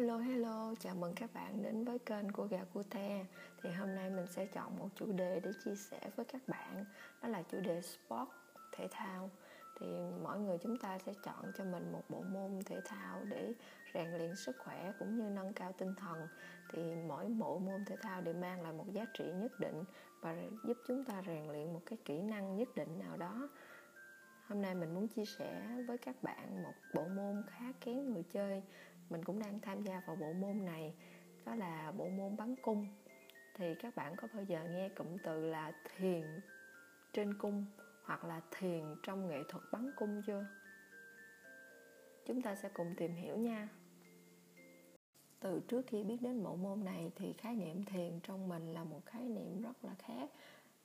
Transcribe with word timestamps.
Hello 0.00 0.18
hello, 0.18 0.74
chào 0.80 0.94
mừng 0.94 1.12
các 1.16 1.30
bạn 1.34 1.62
đến 1.62 1.84
với 1.84 1.98
kênh 1.98 2.32
của 2.32 2.46
Gà 2.46 2.64
Cute 2.74 3.24
Thì 3.62 3.70
hôm 3.70 3.94
nay 3.94 4.10
mình 4.10 4.26
sẽ 4.26 4.46
chọn 4.46 4.78
một 4.78 4.88
chủ 4.94 5.12
đề 5.12 5.40
để 5.40 5.52
chia 5.64 5.74
sẻ 5.74 6.00
với 6.16 6.26
các 6.26 6.42
bạn. 6.48 6.84
Đó 7.22 7.28
là 7.28 7.42
chủ 7.42 7.60
đề 7.60 7.82
sport, 7.82 8.28
thể 8.72 8.88
thao. 8.90 9.30
Thì 9.80 9.86
mỗi 10.22 10.38
người 10.38 10.58
chúng 10.62 10.76
ta 10.78 10.98
sẽ 10.98 11.12
chọn 11.24 11.52
cho 11.58 11.64
mình 11.64 11.92
một 11.92 12.02
bộ 12.08 12.20
môn 12.20 12.60
thể 12.66 12.80
thao 12.84 13.24
để 13.24 13.52
rèn 13.94 14.10
luyện 14.10 14.36
sức 14.36 14.56
khỏe 14.58 14.92
cũng 14.98 15.16
như 15.16 15.30
nâng 15.30 15.52
cao 15.52 15.72
tinh 15.78 15.94
thần. 15.96 16.28
Thì 16.72 16.94
mỗi 17.08 17.28
bộ 17.28 17.58
môn 17.58 17.84
thể 17.84 17.96
thao 18.02 18.20
đều 18.20 18.34
mang 18.34 18.62
lại 18.62 18.72
một 18.72 18.86
giá 18.92 19.04
trị 19.18 19.32
nhất 19.32 19.60
định 19.60 19.84
Và 20.20 20.36
giúp 20.64 20.76
chúng 20.88 21.04
ta 21.04 21.22
rèn 21.26 21.46
luyện 21.46 21.72
một 21.72 21.82
cái 21.86 21.98
kỹ 22.04 22.22
năng 22.22 22.56
nhất 22.56 22.68
định 22.76 22.98
nào 22.98 23.16
đó. 23.16 23.48
Hôm 24.50 24.62
nay 24.62 24.74
mình 24.74 24.94
muốn 24.94 25.08
chia 25.08 25.24
sẻ 25.24 25.82
với 25.88 25.98
các 25.98 26.22
bạn 26.22 26.62
một 26.62 26.74
bộ 26.94 27.08
môn 27.08 27.42
khá 27.46 27.64
kén 27.80 28.12
người 28.12 28.24
chơi 28.32 28.62
mình 29.10 29.24
cũng 29.24 29.38
đang 29.38 29.60
tham 29.60 29.82
gia 29.82 30.02
vào 30.06 30.16
bộ 30.16 30.32
môn 30.32 30.64
này 30.64 30.94
đó 31.44 31.54
là 31.54 31.92
bộ 31.96 32.08
môn 32.08 32.36
bắn 32.36 32.54
cung. 32.62 32.86
Thì 33.54 33.74
các 33.74 33.96
bạn 33.96 34.16
có 34.16 34.28
bao 34.34 34.44
giờ 34.44 34.64
nghe 34.70 34.88
cụm 34.88 35.18
từ 35.24 35.46
là 35.46 35.72
thiền 35.96 36.40
trên 37.12 37.38
cung 37.38 37.66
hoặc 38.04 38.24
là 38.24 38.40
thiền 38.50 38.84
trong 39.02 39.28
nghệ 39.28 39.42
thuật 39.48 39.64
bắn 39.72 39.90
cung 39.96 40.22
chưa? 40.26 40.46
Chúng 42.26 42.42
ta 42.42 42.54
sẽ 42.54 42.68
cùng 42.74 42.94
tìm 42.96 43.14
hiểu 43.14 43.36
nha. 43.36 43.68
Từ 45.40 45.60
trước 45.68 45.86
khi 45.86 46.04
biết 46.04 46.16
đến 46.20 46.42
bộ 46.44 46.56
môn 46.56 46.84
này 46.84 47.10
thì 47.16 47.32
khái 47.32 47.56
niệm 47.56 47.84
thiền 47.84 48.20
trong 48.22 48.48
mình 48.48 48.72
là 48.72 48.84
một 48.84 49.06
khái 49.06 49.22
niệm 49.22 49.62
rất 49.62 49.84
là 49.84 49.94
khác 49.98 50.30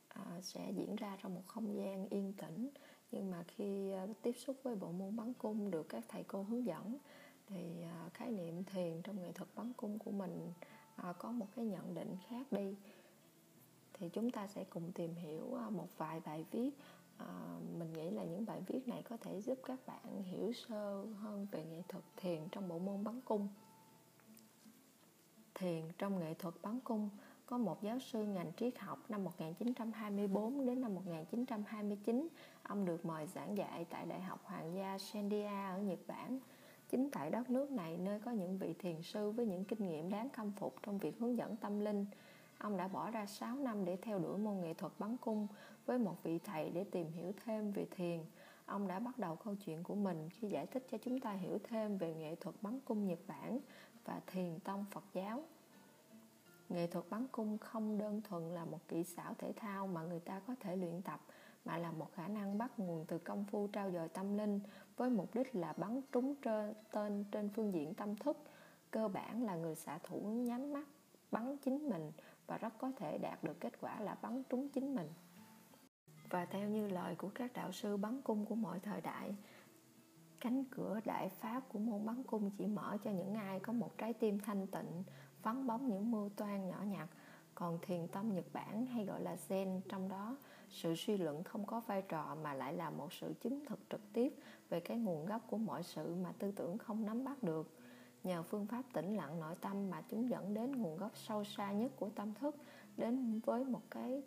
à, 0.08 0.26
sẽ 0.42 0.72
diễn 0.72 0.96
ra 0.96 1.18
trong 1.24 1.36
một 1.36 1.42
không 1.48 1.78
gian 1.78 2.10
yên 2.10 2.34
tĩnh. 2.34 2.70
Nhưng 3.12 3.32
mà 3.32 3.44
khi 3.48 3.92
à, 3.92 4.08
tiếp 4.22 4.34
xúc 4.34 4.56
với 4.64 4.76
bộ 4.76 4.92
môn 4.92 5.16
bắn 5.16 5.34
cung 5.34 5.72
được 5.72 5.90
các 5.90 6.04
thầy 6.08 6.24
cô 6.24 6.44
hướng 6.44 6.66
dẫn 6.66 6.98
thì 7.48 7.84
à, 7.84 8.10
khái 8.14 8.32
niệm 8.32 8.64
thiền 8.64 9.02
trong 9.02 9.22
nghệ 9.22 9.32
thuật 9.32 9.50
bắn 9.56 9.74
cung 9.78 10.00
của 10.00 10.12
mình 10.12 10.54
à, 10.96 11.14
có 11.20 11.32
một 11.32 11.48
cái 11.56 11.66
nhận 11.66 11.94
định 11.94 12.16
khác 12.30 12.52
đi. 12.52 12.76
Thì 13.94 14.10
chúng 14.10 14.32
ta 14.32 14.48
sẽ 14.48 14.64
cùng 14.64 14.92
tìm 14.92 15.16
hiểu 15.16 15.56
à, 15.56 15.70
một 15.70 15.88
vài 15.98 16.20
bài 16.20 16.46
viết. 16.52 16.72
Mình 17.78 17.94
nghĩ 17.94 18.10
là 18.10 18.24
những 18.24 18.46
bài 18.46 18.62
viết 18.68 18.88
này 18.88 19.02
có 19.02 19.18
thể 19.18 19.42
giúp 19.42 19.60
các 19.64 19.80
bạn 19.86 20.24
hiểu 20.24 20.54
sơ 20.54 21.06
hơn 21.20 21.48
về 21.52 21.66
nghệ 21.66 21.82
thuật 21.88 22.04
thiền 22.18 22.48
trong 22.52 22.68
bộ 22.68 22.80
môn 22.80 23.04
bắn 23.04 23.22
cung. 23.22 23.48
Thiền 25.54 25.84
trong 25.98 26.20
nghệ 26.20 26.34
thuật 26.34 26.56
bắn 26.62 26.80
cung, 26.80 27.10
có 27.46 27.58
một 27.58 27.84
giáo 27.84 28.00
sư 28.00 28.24
ngành 28.24 28.52
triết 28.58 28.80
học 28.80 29.00
năm 29.10 29.24
1924 29.24 30.66
đến 30.66 30.82
năm 30.82 30.96
1929. 30.96 32.28
Ông 32.64 32.86
được 32.86 33.06
mời 33.06 33.28
giảng 33.28 33.58
dạy 33.58 33.86
tại 33.90 34.06
Đại 34.06 34.22
học 34.22 34.40
Hoàng 34.44 34.76
gia 34.76 34.98
Sandia 34.98 35.46
ở 35.46 35.80
Nhật 35.80 36.00
Bản 36.08 36.40
chính 36.90 37.10
tại 37.12 37.30
đất 37.30 37.50
nước 37.50 37.72
này, 37.72 37.98
nơi 37.98 38.20
có 38.20 38.32
những 38.32 38.58
vị 38.58 38.74
thiền 38.80 39.02
sư 39.02 39.32
với 39.32 39.46
những 39.46 39.66
kinh 39.66 39.88
nghiệm 39.88 40.10
đáng 40.10 40.30
khâm 40.30 40.52
phục 40.52 40.76
trong 40.84 40.98
việc 40.98 41.20
hướng 41.20 41.38
dẫn 41.38 41.56
tâm 41.56 41.80
linh, 41.80 42.06
ông 42.58 42.78
đã 42.78 42.88
bỏ 42.88 43.12
ra 43.12 43.26
6 43.26 43.56
năm 43.56 43.86
để 43.86 43.98
theo 44.02 44.20
đuổi 44.20 44.38
môn 44.38 44.62
nghệ 44.62 44.74
thuật 44.74 44.94
bắn 45.00 45.18
cung 45.18 45.48
với 45.86 45.98
một 45.98 46.24
vị 46.24 46.40
thầy 46.40 46.70
để 46.70 46.84
tìm 46.84 47.12
hiểu 47.12 47.32
thêm 47.46 47.72
về 47.72 47.86
thiền. 47.92 48.20
Ông 48.66 48.88
đã 48.88 49.00
bắt 49.00 49.20
đầu 49.20 49.36
câu 49.36 49.56
chuyện 49.56 49.84
của 49.84 49.96
mình 49.96 50.30
khi 50.30 50.48
giải 50.48 50.66
thích 50.66 50.88
cho 50.92 50.98
chúng 50.98 51.20
ta 51.20 51.32
hiểu 51.32 51.58
thêm 51.64 51.98
về 51.98 52.14
nghệ 52.14 52.36
thuật 52.36 52.56
bắn 52.62 52.80
cung 52.86 53.08
Nhật 53.08 53.20
Bản 53.28 53.60
và 54.06 54.22
thiền 54.28 54.60
tông 54.60 54.86
Phật 54.92 55.04
giáo. 55.14 55.44
Nghệ 56.70 56.88
thuật 56.88 57.06
bắn 57.10 57.28
cung 57.32 57.58
không 57.58 57.98
đơn 57.98 58.22
thuần 58.22 58.54
là 58.54 58.66
một 58.66 58.80
kỹ 58.88 59.04
xảo 59.04 59.34
thể 59.38 59.54
thao 59.56 59.88
mà 59.88 60.04
người 60.04 60.20
ta 60.20 60.42
có 60.48 60.56
thể 60.60 60.76
luyện 60.76 61.02
tập 61.02 61.20
mà 61.66 61.78
là 61.78 61.92
một 61.92 62.14
khả 62.14 62.28
năng 62.28 62.58
bắt 62.58 62.80
nguồn 62.80 63.06
từ 63.06 63.18
công 63.18 63.44
phu 63.44 63.68
trao 63.68 63.92
dồi 63.92 64.10
tâm 64.10 64.38
linh 64.38 64.60
với 64.98 65.10
mục 65.10 65.36
đích 65.36 65.56
là 65.56 65.74
bắn 65.78 66.02
trúng 66.12 66.36
trên, 66.36 66.74
tên 66.92 67.26
trên 67.32 67.50
phương 67.50 67.74
diện 67.74 67.94
tâm 67.94 68.16
thức. 68.16 68.38
Cơ 68.92 69.08
bản 69.08 69.44
là 69.44 69.56
người 69.56 69.76
xạ 69.76 70.00
thủ 70.04 70.20
nhắm 70.20 70.74
mắt 70.74 70.88
bắn 71.32 71.58
chính 71.58 71.90
mình 71.90 72.12
và 72.48 72.58
rất 72.58 72.74
có 72.78 72.92
thể 72.98 73.18
đạt 73.18 73.44
được 73.44 73.60
kết 73.60 73.74
quả 73.82 74.00
là 74.00 74.16
bắn 74.22 74.44
trúng 74.50 74.70
chính 74.70 74.96
mình. 74.96 75.10
Và 76.30 76.46
theo 76.46 76.70
như 76.70 76.88
lời 76.88 77.16
của 77.16 77.30
các 77.36 77.54
đạo 77.54 77.72
sư 77.72 77.98
bắn 77.98 78.22
cung 78.22 78.46
của 78.46 78.56
mọi 78.56 78.80
thời 78.80 79.02
đại 79.02 79.36
cánh 80.46 80.64
cửa 80.72 81.00
đại 81.06 81.30
pháp 81.30 81.64
của 81.70 81.80
môn 81.80 82.06
bắn 82.06 82.24
cung 82.24 82.52
chỉ 82.58 82.68
mở 82.68 82.98
cho 83.04 83.12
những 83.12 83.34
ai 83.34 83.60
có 83.60 83.74
một 83.74 83.98
trái 83.98 84.14
tim 84.14 84.40
thanh 84.40 84.68
tịnh 84.68 85.04
vắng 85.44 85.68
bóng 85.68 85.88
những 85.88 86.12
mưu 86.12 86.30
toan 86.30 86.68
nhỏ 86.68 86.84
nhặt 86.88 87.10
còn 87.56 87.80
thiền 87.82 88.08
tâm 88.08 88.34
nhật 88.34 88.46
bản 88.54 88.86
hay 88.86 89.06
gọi 89.06 89.22
là 89.22 89.38
zen, 89.50 89.82
trong 89.90 90.10
đó 90.10 90.38
sự 90.70 90.96
suy 90.96 91.18
luận 91.18 91.44
không 91.44 91.66
có 91.66 91.80
vai 91.80 92.02
trò 92.02 92.36
mà 92.44 92.54
lại 92.54 92.74
là 92.74 92.90
một 92.90 93.14
sự 93.14 93.34
chứng 93.42 93.66
thực 93.66 93.80
trực 93.90 94.02
tiếp 94.14 94.34
về 94.70 94.80
cái 94.80 94.98
nguồn 94.98 95.26
gốc 95.26 95.42
của 95.50 95.58
mọi 95.58 95.84
sự 95.84 96.16
mà 96.16 96.32
tư 96.40 96.52
tưởng 96.52 96.78
không 96.78 97.06
nắm 97.06 97.24
bắt 97.24 97.44
được. 97.44 97.70
Nhờ 98.24 98.44
phương 98.44 98.66
pháp 98.66 98.84
tĩnh 98.94 99.16
lặng 99.16 99.40
nội 99.40 99.56
tâm 99.62 99.90
mà 99.90 100.02
chúng 100.10 100.30
dẫn 100.30 100.54
đến 100.54 100.72
nguồn 100.72 100.98
gốc 100.98 101.12
sâu 101.16 101.44
xa 101.44 101.72
nhất 101.72 101.92
của 101.96 102.10
tâm 102.10 102.34
thức, 102.34 102.56
đến 102.98 103.40
với 103.46 103.64
một 103.64 103.82
cái 103.92 104.24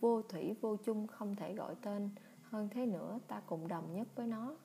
vô 0.00 0.22
thủy 0.22 0.54
vô 0.60 0.76
chung 0.76 1.06
không 1.06 1.36
thể 1.36 1.54
gọi 1.54 1.74
tên. 1.82 2.10
Hơn 2.42 2.68
thế 2.68 2.86
nữa, 2.86 3.18
ta 3.28 3.42
cùng 3.46 3.68
đồng 3.68 3.92
nhất 3.92 4.08
với 4.14 4.26
nó. 4.26 4.56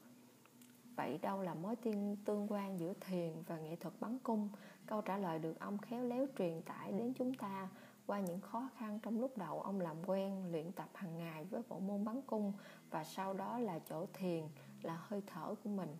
Vậy 0.95 1.19
đâu 1.21 1.41
là 1.41 1.53
mối 1.53 1.75
tiên 1.75 2.17
tương 2.25 2.51
quan 2.51 2.79
giữa 2.79 2.93
thiền 2.99 3.33
và 3.47 3.57
nghệ 3.57 3.75
thuật 3.75 3.93
bắn 3.99 4.19
cung? 4.19 4.49
Câu 4.85 5.01
trả 5.01 5.17
lời 5.17 5.39
được 5.39 5.59
ông 5.59 5.77
khéo 5.77 6.03
léo 6.03 6.25
truyền 6.37 6.61
tải 6.61 6.91
đến 6.91 7.13
chúng 7.13 7.33
ta 7.33 7.69
qua 8.07 8.19
những 8.19 8.41
khó 8.41 8.69
khăn 8.77 8.99
trong 9.03 9.19
lúc 9.19 9.37
đầu 9.37 9.61
ông 9.61 9.79
làm 9.79 9.97
quen 10.05 10.51
luyện 10.51 10.71
tập 10.71 10.89
hàng 10.93 11.17
ngày 11.17 11.45
với 11.45 11.61
bộ 11.69 11.79
môn 11.79 12.05
bắn 12.05 12.21
cung 12.21 12.53
và 12.89 13.03
sau 13.03 13.33
đó 13.33 13.59
là 13.59 13.79
chỗ 13.79 14.05
thiền 14.13 14.43
là 14.81 14.97
hơi 15.01 15.21
thở 15.27 15.55
của 15.63 15.69
mình. 15.69 15.97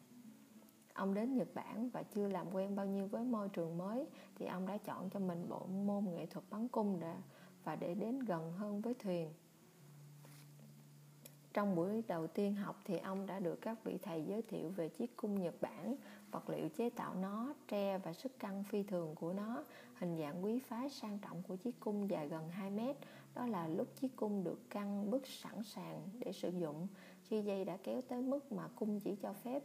Ông 0.93 1.13
đến 1.13 1.37
nhật 1.37 1.47
bản 1.53 1.89
và 1.89 2.03
chưa 2.03 2.27
làm 2.27 2.53
quen 2.53 2.75
bao 2.75 2.85
nhiêu 2.85 3.07
với 3.07 3.23
môi 3.23 3.49
trường 3.49 3.77
mới 3.77 4.07
thì 4.35 4.45
ông 4.45 4.67
đã 4.67 4.77
chọn 4.77 5.09
cho 5.09 5.19
mình 5.19 5.49
bộ 5.49 5.65
môn 5.65 6.05
nghệ 6.15 6.25
thuật 6.25 6.45
bắn 6.49 6.67
cung 6.67 6.99
để 6.99 7.15
và 7.63 7.75
để 7.75 7.93
đến 7.93 8.19
gần 8.19 8.51
hơn 8.51 8.81
với 8.81 8.93
thuyền. 8.93 9.33
Trong 11.53 11.75
buổi 11.75 12.03
đầu 12.07 12.27
tiên 12.27 12.55
học 12.55 12.81
thì 12.85 12.97
ông 12.97 13.25
đã 13.25 13.39
được 13.39 13.61
các 13.61 13.83
vị 13.83 13.97
thầy 14.03 14.23
giới 14.23 14.41
thiệu 14.41 14.69
về 14.69 14.89
chiếc 14.89 15.17
cung 15.17 15.41
Nhật 15.41 15.61
Bản, 15.61 15.95
vật 16.35 16.49
liệu 16.49 16.69
chế 16.69 16.89
tạo 16.89 17.15
nó, 17.15 17.53
tre 17.67 17.97
và 17.97 18.13
sức 18.13 18.39
căng 18.39 18.63
phi 18.63 18.83
thường 18.83 19.15
của 19.15 19.33
nó, 19.33 19.63
hình 19.95 20.17
dạng 20.17 20.43
quý 20.43 20.59
phái 20.59 20.89
sang 20.89 21.19
trọng 21.19 21.43
của 21.43 21.55
chiếc 21.55 21.79
cung 21.79 22.09
dài 22.09 22.27
gần 22.27 22.49
2 22.49 22.71
mét. 22.71 22.95
Đó 23.35 23.45
là 23.45 23.67
lúc 23.67 23.87
chiếc 23.95 24.15
cung 24.15 24.43
được 24.43 24.69
căng 24.69 25.11
bức 25.11 25.27
sẵn 25.27 25.63
sàng 25.63 26.01
để 26.19 26.31
sử 26.31 26.49
dụng. 26.49 26.87
Khi 27.23 27.41
dây 27.41 27.65
đã 27.65 27.77
kéo 27.83 28.01
tới 28.01 28.21
mức 28.21 28.51
mà 28.51 28.67
cung 28.75 28.99
chỉ 28.99 29.15
cho 29.15 29.33
phép 29.33 29.63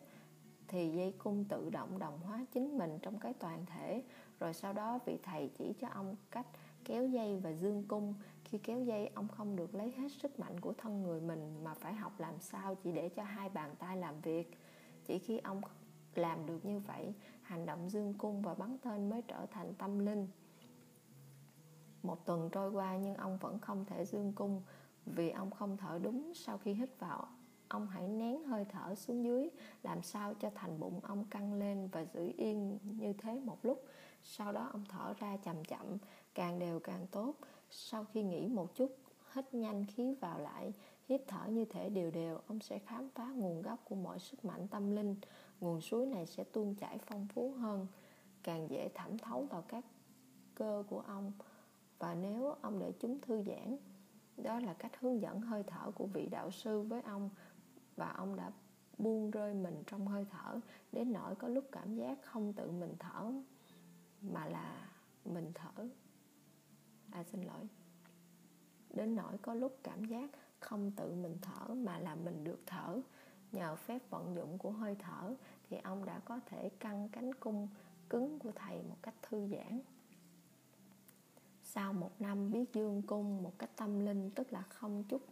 thì 0.68 0.90
dây 0.90 1.14
cung 1.18 1.44
tự 1.44 1.70
động 1.70 1.98
đồng 1.98 2.18
hóa 2.18 2.46
chính 2.52 2.78
mình 2.78 2.98
trong 3.02 3.18
cái 3.18 3.34
toàn 3.34 3.66
thể 3.66 4.02
rồi 4.40 4.54
sau 4.54 4.72
đó 4.72 4.98
vị 5.06 5.18
thầy 5.22 5.50
chỉ 5.58 5.72
cho 5.80 5.88
ông 5.88 6.16
cách 6.30 6.46
kéo 6.84 7.06
dây 7.06 7.36
và 7.36 7.52
dương 7.52 7.84
cung 7.88 8.14
khi 8.44 8.58
kéo 8.58 8.80
dây 8.80 9.10
ông 9.14 9.28
không 9.28 9.56
được 9.56 9.74
lấy 9.74 9.90
hết 9.90 10.08
sức 10.22 10.40
mạnh 10.40 10.60
của 10.60 10.72
thân 10.72 11.02
người 11.02 11.20
mình 11.20 11.64
mà 11.64 11.74
phải 11.74 11.94
học 11.94 12.20
làm 12.20 12.34
sao 12.40 12.74
chỉ 12.74 12.92
để 12.92 13.08
cho 13.08 13.22
hai 13.22 13.48
bàn 13.48 13.74
tay 13.78 13.96
làm 13.96 14.20
việc 14.20 14.58
chỉ 15.06 15.18
khi 15.18 15.38
ông 15.38 15.60
làm 16.14 16.46
được 16.46 16.64
như 16.64 16.78
vậy, 16.78 17.14
hành 17.42 17.66
động 17.66 17.90
dương 17.90 18.14
cung 18.14 18.42
và 18.42 18.54
bắn 18.54 18.76
tên 18.82 19.10
mới 19.10 19.22
trở 19.22 19.46
thành 19.46 19.74
tâm 19.74 19.98
linh. 19.98 20.28
Một 22.02 22.26
tuần 22.26 22.50
trôi 22.52 22.70
qua 22.70 22.96
nhưng 22.96 23.14
ông 23.14 23.38
vẫn 23.38 23.58
không 23.58 23.84
thể 23.84 24.04
dương 24.04 24.32
cung 24.32 24.62
vì 25.06 25.30
ông 25.30 25.50
không 25.50 25.76
thở 25.76 25.98
đúng 26.02 26.32
sau 26.34 26.58
khi 26.58 26.72
hít 26.72 26.98
vào. 26.98 27.28
Ông 27.68 27.86
hãy 27.86 28.08
nén 28.08 28.44
hơi 28.44 28.64
thở 28.64 28.94
xuống 28.94 29.24
dưới, 29.24 29.48
làm 29.82 30.02
sao 30.02 30.34
cho 30.34 30.50
thành 30.54 30.80
bụng 30.80 31.00
ông 31.02 31.24
căng 31.24 31.54
lên 31.54 31.88
và 31.92 32.04
giữ 32.04 32.32
yên 32.36 32.78
như 32.82 33.12
thế 33.12 33.40
một 33.40 33.58
lúc. 33.62 33.84
Sau 34.22 34.52
đó 34.52 34.68
ông 34.72 34.84
thở 34.88 35.14
ra 35.18 35.36
chậm 35.36 35.64
chậm, 35.64 35.98
càng 36.34 36.58
đều 36.58 36.80
càng 36.80 37.06
tốt. 37.10 37.34
Sau 37.70 38.04
khi 38.04 38.22
nghỉ 38.22 38.48
một 38.48 38.74
chút, 38.74 38.96
hít 39.34 39.54
nhanh 39.54 39.84
khí 39.86 40.14
vào 40.20 40.38
lại, 40.38 40.72
hít 41.08 41.22
thở 41.26 41.46
như 41.46 41.64
thể 41.64 41.88
đều 41.88 42.10
đều, 42.10 42.38
ông 42.46 42.60
sẽ 42.60 42.78
khám 42.78 43.08
phá 43.14 43.24
nguồn 43.24 43.62
gốc 43.62 43.80
của 43.84 43.94
mọi 43.94 44.18
sức 44.18 44.44
mạnh 44.44 44.68
tâm 44.68 44.90
linh 44.90 45.16
nguồn 45.60 45.80
suối 45.80 46.06
này 46.06 46.26
sẽ 46.26 46.44
tuôn 46.44 46.74
chảy 46.74 46.98
phong 46.98 47.26
phú 47.28 47.52
hơn, 47.52 47.86
càng 48.42 48.70
dễ 48.70 48.88
thẩm 48.94 49.18
thấu 49.18 49.46
vào 49.50 49.62
các 49.68 49.84
cơ 50.54 50.84
của 50.88 51.00
ông. 51.00 51.32
Và 51.98 52.14
nếu 52.14 52.54
ông 52.60 52.78
để 52.78 52.92
chúng 53.00 53.20
thư 53.20 53.42
giãn, 53.42 53.76
đó 54.36 54.60
là 54.60 54.74
cách 54.74 54.92
hướng 55.00 55.20
dẫn 55.20 55.40
hơi 55.40 55.62
thở 55.62 55.90
của 55.90 56.06
vị 56.06 56.28
đạo 56.30 56.50
sư 56.50 56.82
với 56.82 57.02
ông. 57.02 57.30
Và 57.96 58.10
ông 58.12 58.36
đã 58.36 58.50
buông 58.98 59.30
rơi 59.30 59.54
mình 59.54 59.82
trong 59.86 60.06
hơi 60.06 60.26
thở, 60.30 60.60
đến 60.92 61.12
nỗi 61.12 61.34
có 61.34 61.48
lúc 61.48 61.64
cảm 61.72 61.94
giác 61.94 62.18
không 62.22 62.52
tự 62.52 62.70
mình 62.70 62.94
thở, 62.98 63.32
mà 64.22 64.46
là 64.46 64.88
mình 65.24 65.52
thở. 65.54 65.88
À 67.10 67.24
xin 67.24 67.42
lỗi. 67.42 67.68
Đến 68.90 69.16
nỗi 69.16 69.38
có 69.42 69.54
lúc 69.54 69.78
cảm 69.82 70.04
giác 70.04 70.30
không 70.60 70.90
tự 70.90 71.14
mình 71.14 71.38
thở, 71.42 71.74
mà 71.74 71.98
là 71.98 72.14
mình 72.14 72.44
được 72.44 72.62
thở 72.66 73.00
nhờ 73.52 73.76
phép 73.76 73.98
vận 74.10 74.34
dụng 74.34 74.58
của 74.58 74.70
hơi 74.70 74.96
thở 74.98 75.34
thì 75.70 75.76
ông 75.76 76.04
đã 76.04 76.18
có 76.24 76.40
thể 76.46 76.68
căng 76.68 77.08
cánh 77.08 77.34
cung 77.34 77.68
cứng 78.10 78.38
của 78.38 78.52
thầy 78.54 78.82
một 78.82 78.96
cách 79.02 79.14
thư 79.22 79.48
giãn. 79.48 79.80
Sau 81.62 81.92
một 81.92 82.10
năm 82.18 82.50
biết 82.50 82.72
dương 82.72 83.02
cung 83.02 83.42
một 83.42 83.58
cách 83.58 83.70
tâm 83.76 83.98
linh, 83.98 84.30
tức 84.30 84.52
là 84.52 84.62
không 84.62 85.04
chút 85.08 85.22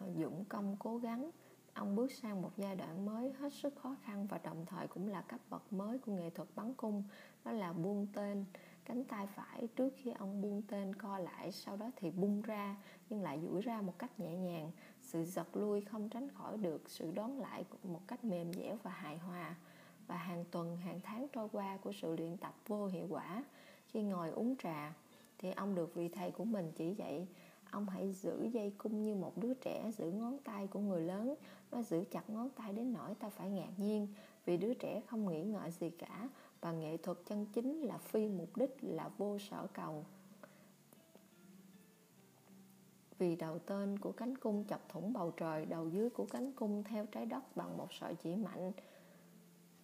dũng 0.00 0.18
dụng 0.18 0.44
công 0.48 0.76
cố 0.78 0.98
gắng, 0.98 1.30
ông 1.74 1.96
bước 1.96 2.12
sang 2.12 2.42
một 2.42 2.50
giai 2.56 2.76
đoạn 2.76 3.06
mới 3.06 3.32
hết 3.32 3.52
sức 3.52 3.74
khó 3.76 3.96
khăn 4.02 4.26
và 4.26 4.38
đồng 4.38 4.66
thời 4.66 4.86
cũng 4.86 5.08
là 5.08 5.20
cấp 5.20 5.40
bậc 5.50 5.72
mới 5.72 5.98
của 5.98 6.12
nghệ 6.12 6.30
thuật 6.30 6.48
bắn 6.54 6.74
cung. 6.74 7.04
Đó 7.44 7.52
là 7.52 7.72
buông 7.72 8.06
tên, 8.12 8.44
cánh 8.84 9.04
tay 9.04 9.26
phải 9.26 9.68
trước 9.76 9.92
khi 9.96 10.10
ông 10.10 10.42
buông 10.42 10.62
tên 10.68 10.94
co 10.94 11.18
lại, 11.18 11.52
sau 11.52 11.76
đó 11.76 11.90
thì 11.96 12.10
bung 12.10 12.42
ra, 12.42 12.76
nhưng 13.10 13.22
lại 13.22 13.40
duỗi 13.42 13.62
ra 13.62 13.80
một 13.80 13.98
cách 13.98 14.20
nhẹ 14.20 14.36
nhàng 14.36 14.70
sự 15.12 15.24
giật 15.24 15.56
lui 15.56 15.80
không 15.80 16.08
tránh 16.08 16.28
khỏi 16.28 16.56
được 16.56 16.90
sự 16.90 17.10
đón 17.10 17.38
lại 17.38 17.64
một 17.82 18.00
cách 18.08 18.24
mềm 18.24 18.52
dẻo 18.52 18.76
và 18.82 18.90
hài 18.90 19.18
hòa. 19.18 19.56
Và 20.06 20.16
hàng 20.16 20.44
tuần, 20.50 20.76
hàng 20.76 21.00
tháng 21.02 21.26
trôi 21.32 21.48
qua 21.52 21.76
của 21.76 21.92
sự 21.92 22.16
luyện 22.16 22.36
tập 22.36 22.54
vô 22.66 22.86
hiệu 22.86 23.06
quả, 23.08 23.44
khi 23.88 24.02
ngồi 24.02 24.30
uống 24.30 24.56
trà, 24.62 24.94
thì 25.38 25.50
ông 25.50 25.74
được 25.74 25.94
vị 25.94 26.08
thầy 26.08 26.30
của 26.30 26.44
mình 26.44 26.72
chỉ 26.76 26.94
dạy, 26.94 27.28
ông 27.70 27.88
hãy 27.88 28.12
giữ 28.12 28.48
dây 28.52 28.72
cung 28.78 29.02
như 29.02 29.14
một 29.14 29.38
đứa 29.38 29.54
trẻ, 29.54 29.90
giữ 29.98 30.10
ngón 30.10 30.38
tay 30.38 30.66
của 30.66 30.80
người 30.80 31.02
lớn, 31.02 31.34
nó 31.70 31.82
giữ 31.82 32.04
chặt 32.10 32.30
ngón 32.30 32.50
tay 32.50 32.72
đến 32.72 32.92
nỗi 32.92 33.14
ta 33.14 33.30
phải 33.30 33.50
ngạc 33.50 33.70
nhiên, 33.76 34.08
vì 34.44 34.56
đứa 34.56 34.74
trẻ 34.74 35.00
không 35.06 35.28
nghĩ 35.28 35.42
ngợi 35.42 35.70
gì 35.70 35.90
cả, 35.90 36.28
và 36.60 36.72
nghệ 36.72 36.96
thuật 36.96 37.18
chân 37.26 37.46
chính 37.52 37.80
là 37.80 37.98
phi 37.98 38.28
mục 38.28 38.56
đích, 38.56 38.76
là 38.82 39.10
vô 39.18 39.38
sở 39.38 39.66
cầu 39.72 40.04
vì 43.20 43.36
đầu 43.36 43.58
tên 43.58 43.98
của 43.98 44.12
cánh 44.12 44.38
cung 44.38 44.64
chọc 44.68 44.88
thủng 44.88 45.12
bầu 45.12 45.30
trời, 45.36 45.66
đầu 45.66 45.88
dưới 45.88 46.10
của 46.10 46.26
cánh 46.30 46.52
cung 46.52 46.84
theo 46.84 47.06
trái 47.06 47.26
đất 47.26 47.56
bằng 47.56 47.76
một 47.76 47.92
sợi 47.92 48.14
chỉ 48.14 48.36
mạnh. 48.36 48.72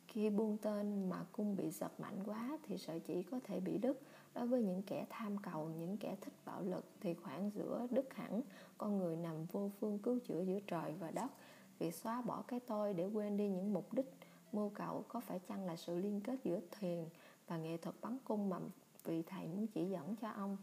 Khi 0.09 0.31
buông 0.31 0.56
tên 0.62 1.11
mà 1.11 1.25
cung 1.33 1.56
bị 1.56 1.71
giật 1.71 2.00
mạnh 2.00 2.19
quá 2.27 2.59
thì 2.62 2.79
sợi 2.79 3.00
chỉ 3.00 3.23
có 3.23 3.41
thể 3.44 3.61
bị 3.61 3.79
đứt. 3.79 4.00
Đối 4.35 4.47
với 4.47 4.62
những 4.62 4.83
kẻ 4.83 5.06
tham 5.11 5.37
cầu, 5.38 5.71
những 5.79 5.97
kẻ 5.97 6.17
thích 6.21 6.33
bạo 6.44 6.62
lực 6.62 6.85
thì 7.00 7.15
khoảng 7.15 7.50
giữa 7.55 7.87
đứt 7.91 8.15
hẳn, 8.15 8.41
con 8.79 8.99
người 8.99 9.17
nằm 9.17 9.44
vô 9.44 9.71
phương 9.81 9.99
cứu 9.99 10.19
chữa 10.19 10.41
giữa 10.41 10.59
trời 10.67 10.94
và 11.00 11.11
đất. 11.11 11.31
Việc 11.79 11.94
xóa 11.94 12.23
bỏ 12.23 12.43
cái 12.49 12.61
tôi 12.61 12.94
để 12.94 13.06
quên 13.06 13.37
đi 13.37 13.49
những 13.49 13.73
mục 13.73 13.93
đích 13.93 14.12
mưu 14.53 14.69
cầu 14.69 15.05
có 15.09 15.21
phải 15.21 15.39
chăng 15.39 15.67
là 15.67 15.77
sự 15.77 15.99
liên 15.99 16.21
kết 16.21 16.39
giữa 16.44 16.61
thiền 16.71 17.05
và 17.47 17.59
nghệ 17.59 17.77
thuật 17.77 17.97
bắn 18.00 18.19
cung 18.25 18.49
mà 18.49 18.59
vị 19.05 19.23
thầy 19.23 19.47
muốn 19.47 19.67
chỉ 19.67 19.85
dẫn 19.85 20.17
cho 20.17 20.31
ông? 20.31 20.56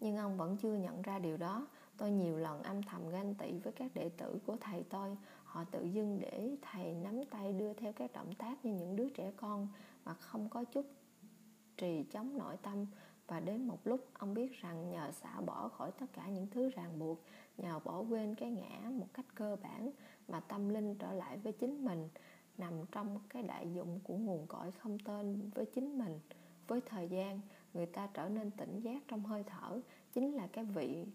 Nhưng 0.00 0.16
ông 0.16 0.36
vẫn 0.36 0.56
chưa 0.56 0.74
nhận 0.74 1.02
ra 1.02 1.18
điều 1.18 1.36
đó. 1.36 1.66
Tôi 1.96 2.10
nhiều 2.10 2.38
lần 2.38 2.62
âm 2.62 2.82
thầm 2.82 3.08
ganh 3.08 3.34
tị 3.34 3.58
với 3.58 3.72
các 3.72 3.94
đệ 3.94 4.08
tử 4.08 4.38
của 4.46 4.56
thầy 4.60 4.82
tôi. 4.82 5.16
Họ 5.44 5.64
tự 5.64 5.84
dưng 5.84 6.18
để 6.20 6.56
thầy 6.62 6.94
nắm 6.94 7.24
tay 7.30 7.52
đưa 7.52 7.72
theo 7.72 7.92
các 7.92 8.12
động 8.12 8.34
tác 8.34 8.64
như 8.64 8.74
những 8.74 8.96
đứa 8.96 9.08
trẻ 9.08 9.32
con 9.36 9.68
mà 10.04 10.14
không 10.14 10.48
có 10.48 10.64
chút 10.64 10.86
trì 11.76 12.02
chống 12.02 12.38
nội 12.38 12.56
tâm. 12.62 12.86
Và 13.26 13.40
đến 13.40 13.68
một 13.68 13.78
lúc, 13.84 14.06
ông 14.12 14.34
biết 14.34 14.52
rằng 14.60 14.90
nhờ 14.90 15.10
xả 15.12 15.40
bỏ 15.40 15.68
khỏi 15.68 15.90
tất 15.92 16.06
cả 16.12 16.28
những 16.28 16.46
thứ 16.50 16.68
ràng 16.68 16.98
buộc, 16.98 17.22
nhờ 17.58 17.78
bỏ 17.84 18.00
quên 18.00 18.34
cái 18.34 18.50
ngã 18.50 18.90
một 18.90 19.06
cách 19.14 19.26
cơ 19.34 19.56
bản 19.62 19.90
mà 20.28 20.40
tâm 20.40 20.68
linh 20.68 20.94
trở 20.94 21.12
lại 21.12 21.38
với 21.38 21.52
chính 21.52 21.84
mình, 21.84 22.08
nằm 22.58 22.72
trong 22.92 23.20
cái 23.28 23.42
đại 23.42 23.72
dụng 23.74 24.00
của 24.04 24.16
nguồn 24.16 24.46
cõi 24.46 24.70
không 24.70 24.98
tên 24.98 25.50
với 25.54 25.66
chính 25.66 25.98
mình. 25.98 26.20
Với 26.66 26.80
thời 26.86 27.08
gian 27.08 27.40
người 27.74 27.86
ta 27.86 28.08
trở 28.14 28.28
nên 28.28 28.50
tỉnh 28.50 28.80
giác 28.80 29.02
trong 29.08 29.24
hơi 29.24 29.44
thở, 29.46 29.80
chính 30.12 30.34
là 30.34 30.46
cái 30.46 30.64
vị 30.64 31.06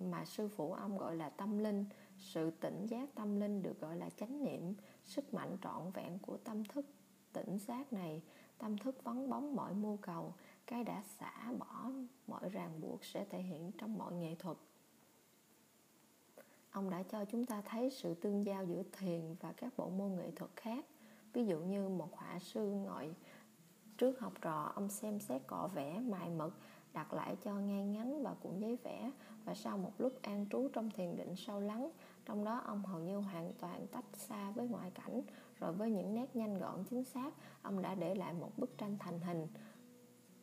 mà 0.00 0.24
sư 0.24 0.48
phụ 0.48 0.72
ông 0.72 0.98
gọi 0.98 1.16
là 1.16 1.30
tâm 1.30 1.58
linh. 1.58 1.84
Sự 2.18 2.50
tỉnh 2.50 2.86
giác 2.86 3.14
tâm 3.14 3.40
linh 3.40 3.62
được 3.62 3.80
gọi 3.80 3.96
là 3.96 4.10
chánh 4.10 4.44
niệm. 4.44 4.74
Sức 5.04 5.34
mạnh 5.34 5.56
trọn 5.62 5.90
vẹn 5.90 6.18
của 6.18 6.36
tâm 6.36 6.64
thức, 6.64 6.86
tỉnh 7.32 7.58
giác 7.58 7.92
này, 7.92 8.22
tâm 8.58 8.78
thức 8.78 9.04
vắng 9.04 9.30
bóng 9.30 9.56
mọi 9.56 9.74
mưu 9.74 9.96
cầu, 9.96 10.34
cái 10.66 10.84
đã 10.84 11.02
xả 11.02 11.52
bỏ 11.58 11.90
mọi 12.26 12.48
ràng 12.48 12.80
buộc 12.80 13.04
sẽ 13.04 13.24
thể 13.30 13.42
hiện 13.42 13.72
trong 13.78 13.98
mọi 13.98 14.14
nghệ 14.14 14.34
thuật. 14.34 14.56
Ông 16.70 16.90
đã 16.90 17.02
cho 17.02 17.24
chúng 17.24 17.46
ta 17.46 17.62
thấy 17.62 17.90
sự 17.90 18.14
tương 18.14 18.44
giao 18.44 18.64
giữa 18.64 18.82
thiền 18.92 19.34
và 19.40 19.52
các 19.52 19.72
bộ 19.76 19.88
môn 19.88 20.16
nghệ 20.16 20.30
thuật 20.30 20.50
khác. 20.56 20.84
Ví 21.32 21.46
dụ 21.46 21.58
như 21.58 21.88
một 21.88 22.16
họa 22.16 22.38
sư 22.38 22.70
ngồi 22.70 23.14
trước 23.98 24.20
học 24.20 24.32
trò, 24.40 24.72
ông 24.74 24.88
xem 24.88 25.20
xét 25.20 25.46
cọ 25.46 25.68
vẽ, 25.74 26.00
mài 26.00 26.30
mực, 26.30 26.54
đặt 26.92 27.12
lại 27.12 27.36
cho 27.44 27.54
ngay 27.54 27.84
ngắn 27.84 28.22
vào 28.22 28.36
cuộn 28.40 28.58
giấy 28.58 28.78
vẽ. 28.84 29.10
Và 29.44 29.54
sau 29.54 29.78
một 29.78 29.92
lúc 29.98 30.12
an 30.22 30.46
trú 30.50 30.68
trong 30.72 30.90
thiền 30.90 31.16
định 31.16 31.36
sâu 31.36 31.60
lắng, 31.60 31.90
trong 32.24 32.44
đó 32.44 32.62
ông 32.66 32.82
hầu 32.84 33.00
như 33.00 33.16
hoàn 33.16 33.52
toàn 33.60 33.86
tách 33.86 34.04
xa 34.12 34.50
với 34.50 34.68
ngoại 34.68 34.90
cảnh. 34.90 35.22
Rồi 35.60 35.72
với 35.72 35.90
những 35.90 36.14
nét 36.14 36.36
nhanh 36.36 36.58
gọn, 36.58 36.84
chính 36.84 37.04
xác, 37.04 37.34
ông 37.62 37.82
đã 37.82 37.94
để 37.94 38.14
lại 38.14 38.32
một 38.32 38.50
bức 38.56 38.78
tranh 38.78 38.96
thành 38.98 39.20
hình. 39.20 39.46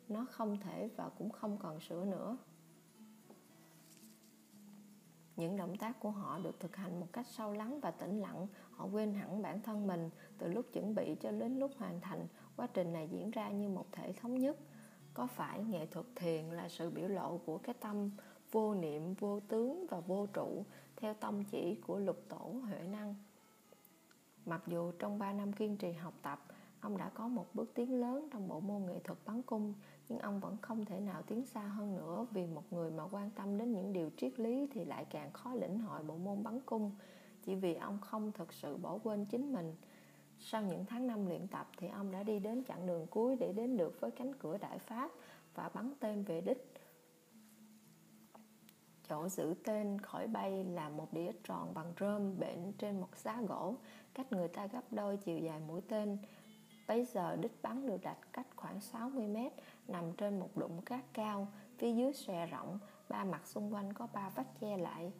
Nó 0.09 0.25
không 0.31 0.57
thể 0.59 0.89
và 0.95 1.09
cũng 1.17 1.29
không 1.29 1.57
còn 1.57 1.79
sửa 1.79 2.05
nữa. 2.05 2.37
Những 5.35 5.57
động 5.57 5.77
tác 5.77 5.99
của 5.99 6.11
họ 6.11 6.39
được 6.39 6.59
thực 6.59 6.75
hành 6.75 6.99
một 6.99 7.07
cách 7.13 7.27
sâu 7.27 7.53
lắng 7.53 7.79
và 7.79 7.91
tĩnh 7.91 8.19
lặng. 8.19 8.47
Họ 8.71 8.85
quên 8.85 9.13
hẳn 9.13 9.41
bản 9.41 9.61
thân 9.61 9.87
mình, 9.87 10.09
từ 10.37 10.47
lúc 10.47 10.65
chuẩn 10.73 10.95
bị 10.95 11.15
cho 11.21 11.31
đến 11.31 11.59
lúc 11.59 11.71
hoàn 11.77 12.01
thành 12.01 12.27
quá 12.55 12.67
trình 12.73 12.93
này 12.93 13.07
diễn 13.11 13.31
ra 13.31 13.51
như 13.51 13.69
một 13.69 13.85
thể 13.91 14.13
thống 14.13 14.39
nhất. 14.39 14.57
Có 15.13 15.27
phải 15.27 15.63
nghệ 15.63 15.85
thuật 15.85 16.05
thiền 16.15 16.45
là 16.45 16.69
sự 16.69 16.89
biểu 16.89 17.07
lộ 17.07 17.37
của 17.37 17.57
cái 17.57 17.75
tâm 17.79 18.11
vô 18.51 18.75
niệm, 18.75 19.13
vô 19.13 19.39
tướng 19.39 19.85
và 19.89 19.99
vô 19.99 20.25
trụ 20.33 20.65
theo 20.95 21.13
tông 21.13 21.43
chỉ 21.43 21.75
của 21.75 21.99
lục 21.99 22.23
tổ 22.29 22.55
huệ 22.63 22.83
năng? 22.83 23.15
Mặc 24.45 24.63
dù 24.67 24.91
trong 24.99 25.19
3 25.19 25.33
năm 25.33 25.53
kiên 25.53 25.77
trì 25.77 25.91
học 25.91 26.13
tập, 26.21 26.45
ông 26.79 26.97
đã 26.97 27.09
có 27.09 27.27
một 27.27 27.45
bước 27.53 27.73
tiến 27.73 28.01
lớn 28.01 28.27
trong 28.31 28.47
bộ 28.47 28.59
môn 28.59 28.85
nghệ 28.85 28.99
thuật 29.03 29.19
bắn 29.25 29.41
cung, 29.41 29.73
nhưng 30.09 30.19
ông 30.19 30.39
vẫn 30.39 30.57
không 30.61 30.85
thể 30.85 30.99
nào 30.99 31.21
tiến 31.21 31.45
xa 31.45 31.61
hơn 31.61 31.95
nữa 31.95 32.25
vì 32.31 32.45
một 32.45 32.73
người 32.73 32.91
mà 32.91 33.03
quan 33.11 33.29
tâm 33.29 33.57
đến 33.57 33.71
những 33.71 33.93
điều 33.93 34.09
triết 34.17 34.39
lý 34.39 34.67
thì 34.73 34.85
lại 34.85 35.05
càng 35.05 35.33
khó 35.33 35.53
lĩnh 35.53 35.79
hội 35.79 36.03
bộ 36.03 36.17
môn 36.17 36.43
bắn 36.43 36.59
cung. 36.65 36.91
Chỉ 37.45 37.55
vì 37.55 37.75
ông 37.75 37.97
không 38.01 38.31
thực 38.31 38.53
sự 38.53 38.77
bỏ 38.77 38.97
quên 39.03 39.25
chính 39.25 39.53
mình 39.53 39.75
sau 40.45 40.61
những 40.61 40.85
tháng 40.85 41.07
năm 41.07 41.25
luyện 41.25 41.47
tập 41.47 41.67
thì 41.77 41.87
ông 41.87 42.11
đã 42.11 42.23
đi 42.23 42.39
đến 42.39 42.63
chặng 42.67 42.85
đường 42.85 43.07
cuối 43.07 43.35
để 43.35 43.53
đến 43.53 43.77
được 43.77 44.01
với 44.01 44.11
cánh 44.11 44.33
cửa 44.33 44.57
đại 44.57 44.79
pháp 44.79 45.11
và 45.55 45.69
bắn 45.73 45.93
tên 45.99 46.23
về 46.23 46.41
đích 46.41 46.73
chỗ 49.09 49.29
giữ 49.29 49.53
tên 49.63 49.99
khỏi 49.99 50.27
bay 50.27 50.63
là 50.63 50.89
một 50.89 51.13
đĩa 51.13 51.31
tròn 51.43 51.73
bằng 51.73 51.93
rơm 51.99 52.39
bệnh 52.39 52.73
trên 52.77 53.01
một 53.01 53.17
giá 53.17 53.41
gỗ 53.41 53.75
cách 54.13 54.31
người 54.31 54.47
ta 54.47 54.67
gấp 54.67 54.81
đôi 54.91 55.17
chiều 55.17 55.37
dài 55.37 55.59
mũi 55.67 55.81
tên 55.81 56.17
Bây 56.87 57.05
giờ 57.05 57.35
đích 57.35 57.61
bắn 57.61 57.87
được 57.87 58.01
đặt 58.01 58.17
cách 58.33 58.47
khoảng 58.55 58.81
60 58.81 59.27
mét, 59.27 59.53
nằm 59.87 60.11
trên 60.17 60.39
một 60.39 60.57
đụng 60.57 60.81
cát 60.81 61.03
cao, 61.13 61.47
phía 61.77 61.93
dưới 61.93 62.13
xòe 62.13 62.45
rộng, 62.45 62.79
ba 63.09 63.23
mặt 63.23 63.47
xung 63.47 63.73
quanh 63.73 63.93
có 63.93 64.07
ba 64.13 64.29
vách 64.29 64.59
che 64.59 64.77
lại. 64.77 65.11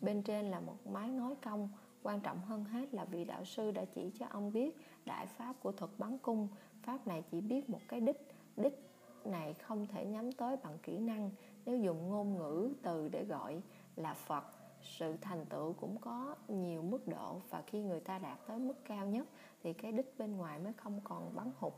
Bên 0.00 0.22
trên 0.22 0.50
là 0.50 0.60
một 0.60 0.86
mái 0.86 1.08
ngói 1.08 1.34
cong, 1.42 1.68
quan 2.02 2.20
trọng 2.20 2.40
hơn 2.40 2.64
hết 2.64 2.94
là 2.94 3.04
vị 3.04 3.24
đạo 3.24 3.44
sư 3.44 3.70
đã 3.70 3.84
chỉ 3.84 4.10
cho 4.18 4.26
ông 4.30 4.52
biết 4.52 4.76
đại 5.04 5.26
pháp 5.26 5.56
của 5.62 5.72
thuật 5.72 5.90
bắn 5.98 6.18
cung. 6.18 6.48
Pháp 6.82 7.06
này 7.06 7.24
chỉ 7.30 7.40
biết 7.40 7.70
một 7.70 7.80
cái 7.88 8.00
đích, 8.00 8.28
đích 8.56 8.78
này 9.24 9.54
không 9.54 9.86
thể 9.86 10.06
nhắm 10.06 10.32
tới 10.32 10.56
bằng 10.56 10.78
kỹ 10.82 10.98
năng. 10.98 11.30
Nếu 11.64 11.76
dùng 11.76 12.08
ngôn 12.08 12.38
ngữ 12.38 12.72
từ 12.82 13.08
để 13.08 13.24
gọi 13.24 13.62
là 13.96 14.14
Phật 14.14 14.44
sự 14.82 15.16
thành 15.20 15.46
tựu 15.46 15.72
cũng 15.72 15.98
có 16.00 16.34
nhiều 16.48 16.82
mức 16.82 17.08
độ 17.08 17.40
và 17.50 17.62
khi 17.66 17.82
người 17.82 18.00
ta 18.00 18.18
đạt 18.18 18.38
tới 18.46 18.58
mức 18.58 18.84
cao 18.84 19.06
nhất 19.06 19.26
thì 19.62 19.72
cái 19.72 19.92
đích 19.92 20.18
bên 20.18 20.36
ngoài 20.36 20.58
mới 20.58 20.72
không 20.72 21.00
còn 21.04 21.34
bắn 21.34 21.50
hụt. 21.58 21.72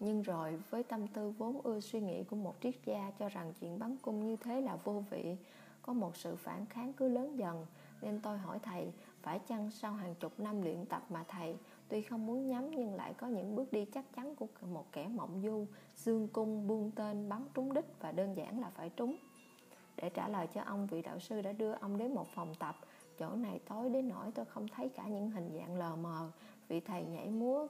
Nhưng 0.00 0.22
rồi 0.22 0.60
với 0.70 0.82
tâm 0.82 1.06
tư 1.08 1.30
vốn 1.30 1.60
ưa 1.62 1.80
suy 1.80 2.00
nghĩ 2.00 2.24
của 2.24 2.36
một 2.36 2.54
triết 2.60 2.74
gia 2.84 3.12
cho 3.18 3.28
rằng 3.28 3.52
chuyện 3.60 3.78
bắn 3.78 3.96
cung 4.02 4.26
như 4.26 4.36
thế 4.36 4.60
là 4.60 4.76
vô 4.76 5.02
vị 5.10 5.36
có 5.86 5.92
một 5.92 6.16
sự 6.16 6.36
phản 6.36 6.66
kháng 6.66 6.92
cứ 6.92 7.08
lớn 7.08 7.38
dần. 7.38 7.66
Nên 8.02 8.20
tôi 8.20 8.38
hỏi 8.38 8.58
thầy, 8.58 8.92
phải 9.22 9.38
chăng 9.38 9.70
sau 9.70 9.92
hàng 9.92 10.14
chục 10.14 10.40
năm 10.40 10.62
luyện 10.62 10.86
tập 10.86 11.02
mà 11.08 11.24
thầy, 11.28 11.56
tuy 11.88 12.02
không 12.02 12.26
muốn 12.26 12.46
nhắm 12.46 12.70
nhưng 12.70 12.94
lại 12.94 13.14
có 13.14 13.26
những 13.26 13.56
bước 13.56 13.72
đi 13.72 13.84
chắc 13.84 14.04
chắn 14.16 14.36
của 14.36 14.46
một 14.60 14.92
kẻ 14.92 15.08
mộng 15.08 15.42
du 15.44 15.66
dương 15.96 16.28
cung, 16.28 16.66
buông 16.66 16.90
tên, 16.90 17.28
bắn 17.28 17.44
trúng 17.54 17.74
đích 17.74 17.86
và 18.00 18.12
đơn 18.12 18.36
giản 18.36 18.60
là 18.60 18.70
phải 18.70 18.90
trúng. 18.90 19.16
Để 19.96 20.10
trả 20.10 20.28
lời 20.28 20.46
cho 20.46 20.62
ông, 20.62 20.86
vị 20.86 21.02
đạo 21.02 21.18
sư 21.18 21.42
đã 21.42 21.52
đưa 21.52 21.72
ông 21.72 21.98
đến 21.98 22.14
một 22.14 22.28
phòng 22.34 22.54
tập. 22.58 22.76
Chỗ 23.18 23.34
này 23.34 23.60
tối 23.68 23.90
đến 23.90 24.08
nỗi 24.08 24.30
tôi 24.34 24.44
không 24.44 24.68
thấy 24.68 24.88
cả 24.88 25.08
những 25.08 25.30
hình 25.30 25.50
dạng 25.58 25.78
lờ 25.78 25.96
mờ. 25.96 26.30
Vị 26.68 26.80
thầy 26.80 27.04
nhảy 27.04 27.30
múa 27.30 27.66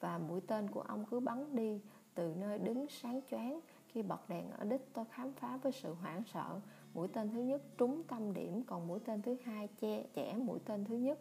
và 0.00 0.18
mũi 0.18 0.40
tên 0.40 0.70
của 0.70 0.80
ông 0.80 1.04
cứ 1.10 1.20
bắn 1.20 1.56
đi. 1.56 1.80
Từ 2.14 2.34
nơi 2.36 2.58
đứng 2.58 2.86
sáng 2.88 3.20
choáng, 3.30 3.60
khi 3.88 4.02
bật 4.02 4.28
đèn 4.28 4.50
ở 4.50 4.64
đích, 4.64 4.80
tôi 4.92 5.04
khám 5.10 5.32
phá 5.32 5.56
với 5.56 5.72
sự 5.72 5.94
hoảng 5.94 6.22
sợ 6.32 6.60
mũi 6.94 7.08
tên 7.08 7.30
thứ 7.30 7.40
nhất, 7.40 7.62
trúng 7.78 8.02
tâm 8.08 8.32
điểm, 8.32 8.62
còn 8.62 8.86
mũi 8.86 9.00
tên 9.00 9.22
thứ 9.22 9.36
hai, 9.44 9.68
che, 9.80 10.04
chẻ 10.14 10.36
mũi 10.36 10.58
tên 10.64 10.84
thứ 10.84 10.96
nhất. 10.96 11.18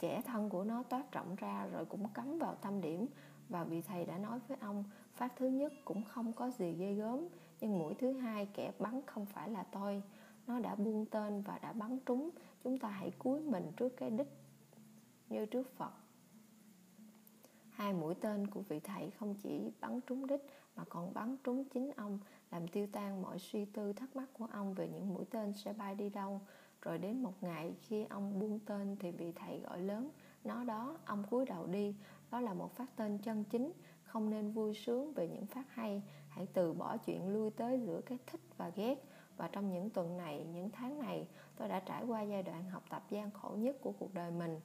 Chẻ 0.00 0.22
thân 0.24 0.48
của 0.48 0.64
nó 0.64 0.82
toát 0.82 1.12
rộng 1.12 1.34
ra 1.36 1.66
rồi 1.72 1.84
cũng 1.84 2.08
cắm 2.14 2.38
vào 2.38 2.54
tâm 2.54 2.80
điểm. 2.80 3.06
Và 3.48 3.64
vị 3.64 3.82
thầy 3.82 4.04
đã 4.04 4.18
nói 4.18 4.40
với 4.48 4.58
ông 4.60 4.84
phát 5.14 5.32
thứ 5.36 5.46
nhất 5.46 5.72
cũng 5.84 6.04
không 6.04 6.32
có 6.32 6.50
gì 6.50 6.72
ghê 6.72 6.94
gớm, 6.94 7.28
nhưng 7.60 7.78
mũi 7.78 7.94
thứ 7.94 8.12
hai 8.12 8.48
kẻ 8.54 8.72
bắn 8.78 9.00
không 9.06 9.26
phải 9.26 9.50
là 9.50 9.62
tôi. 9.62 10.02
Nó 10.46 10.58
đã 10.60 10.74
buông 10.74 11.06
tên 11.06 11.42
và 11.42 11.58
đã 11.58 11.72
bắn 11.72 11.98
trúng. 12.06 12.30
Chúng 12.64 12.78
ta 12.78 12.88
hãy 12.88 13.10
cúi 13.18 13.40
mình 13.40 13.72
trước 13.76 13.96
cái 13.96 14.10
đích 14.10 14.28
như 15.28 15.46
trước 15.46 15.76
phật. 15.76 15.92
Hai 17.70 17.92
mũi 17.92 18.14
tên 18.14 18.46
của 18.46 18.60
vị 18.60 18.80
thầy 18.80 19.10
không 19.10 19.34
chỉ 19.34 19.70
bắn 19.80 20.00
trúng 20.00 20.26
đích 20.26 20.46
mà 20.76 20.84
còn 20.88 21.14
bắn 21.14 21.36
trúng 21.44 21.64
chính 21.64 21.90
ông, 21.96 22.18
làm 22.50 22.68
tiêu 22.68 22.86
tan 22.92 23.22
mọi 23.22 23.38
suy 23.38 23.64
tư 23.64 23.92
thắc 23.92 24.16
mắc 24.16 24.28
của 24.32 24.46
ông 24.52 24.74
về 24.74 24.88
những 24.88 25.14
mũi 25.14 25.24
tên 25.30 25.52
sẽ 25.52 25.72
bay 25.72 25.94
đi 25.94 26.10
đâu. 26.10 26.40
Rồi 26.82 26.98
đến 26.98 27.22
một 27.22 27.42
ngày 27.42 27.74
khi 27.80 28.04
ông 28.04 28.38
buông 28.38 28.58
tên 28.66 28.96
thì 29.00 29.10
vị 29.10 29.32
thầy 29.32 29.60
gọi 29.60 29.80
lớn. 29.80 30.10
Nó 30.44 30.64
đó, 30.64 30.98
ông 31.04 31.24
cúi 31.30 31.46
đầu 31.46 31.66
đi. 31.66 31.94
Đó 32.30 32.40
là 32.40 32.54
một 32.54 32.72
phát 32.72 32.96
tên 32.96 33.18
chân 33.18 33.44
chính. 33.44 33.72
Không 34.02 34.30
nên 34.30 34.50
vui 34.50 34.74
sướng 34.74 35.12
về 35.12 35.28
những 35.28 35.46
phát 35.46 35.74
hay. 35.74 36.02
Hãy 36.28 36.46
từ 36.52 36.72
bỏ 36.72 36.96
chuyện 36.96 37.28
lui 37.28 37.50
tới 37.50 37.80
giữa 37.86 38.00
cái 38.06 38.18
thích 38.26 38.40
và 38.56 38.72
ghét. 38.76 39.04
Và 39.36 39.48
trong 39.48 39.72
những 39.72 39.90
tuần 39.90 40.16
này, 40.16 40.46
những 40.54 40.70
tháng 40.70 40.98
này, 40.98 41.28
tôi 41.56 41.68
đã 41.68 41.80
trải 41.80 42.04
qua 42.04 42.22
giai 42.22 42.42
đoạn 42.42 42.70
học 42.70 42.82
tập 42.90 43.06
gian 43.10 43.30
khổ 43.30 43.50
nhất 43.58 43.76
của 43.80 43.92
cuộc 43.98 44.14
đời 44.14 44.30
mình. 44.30 44.60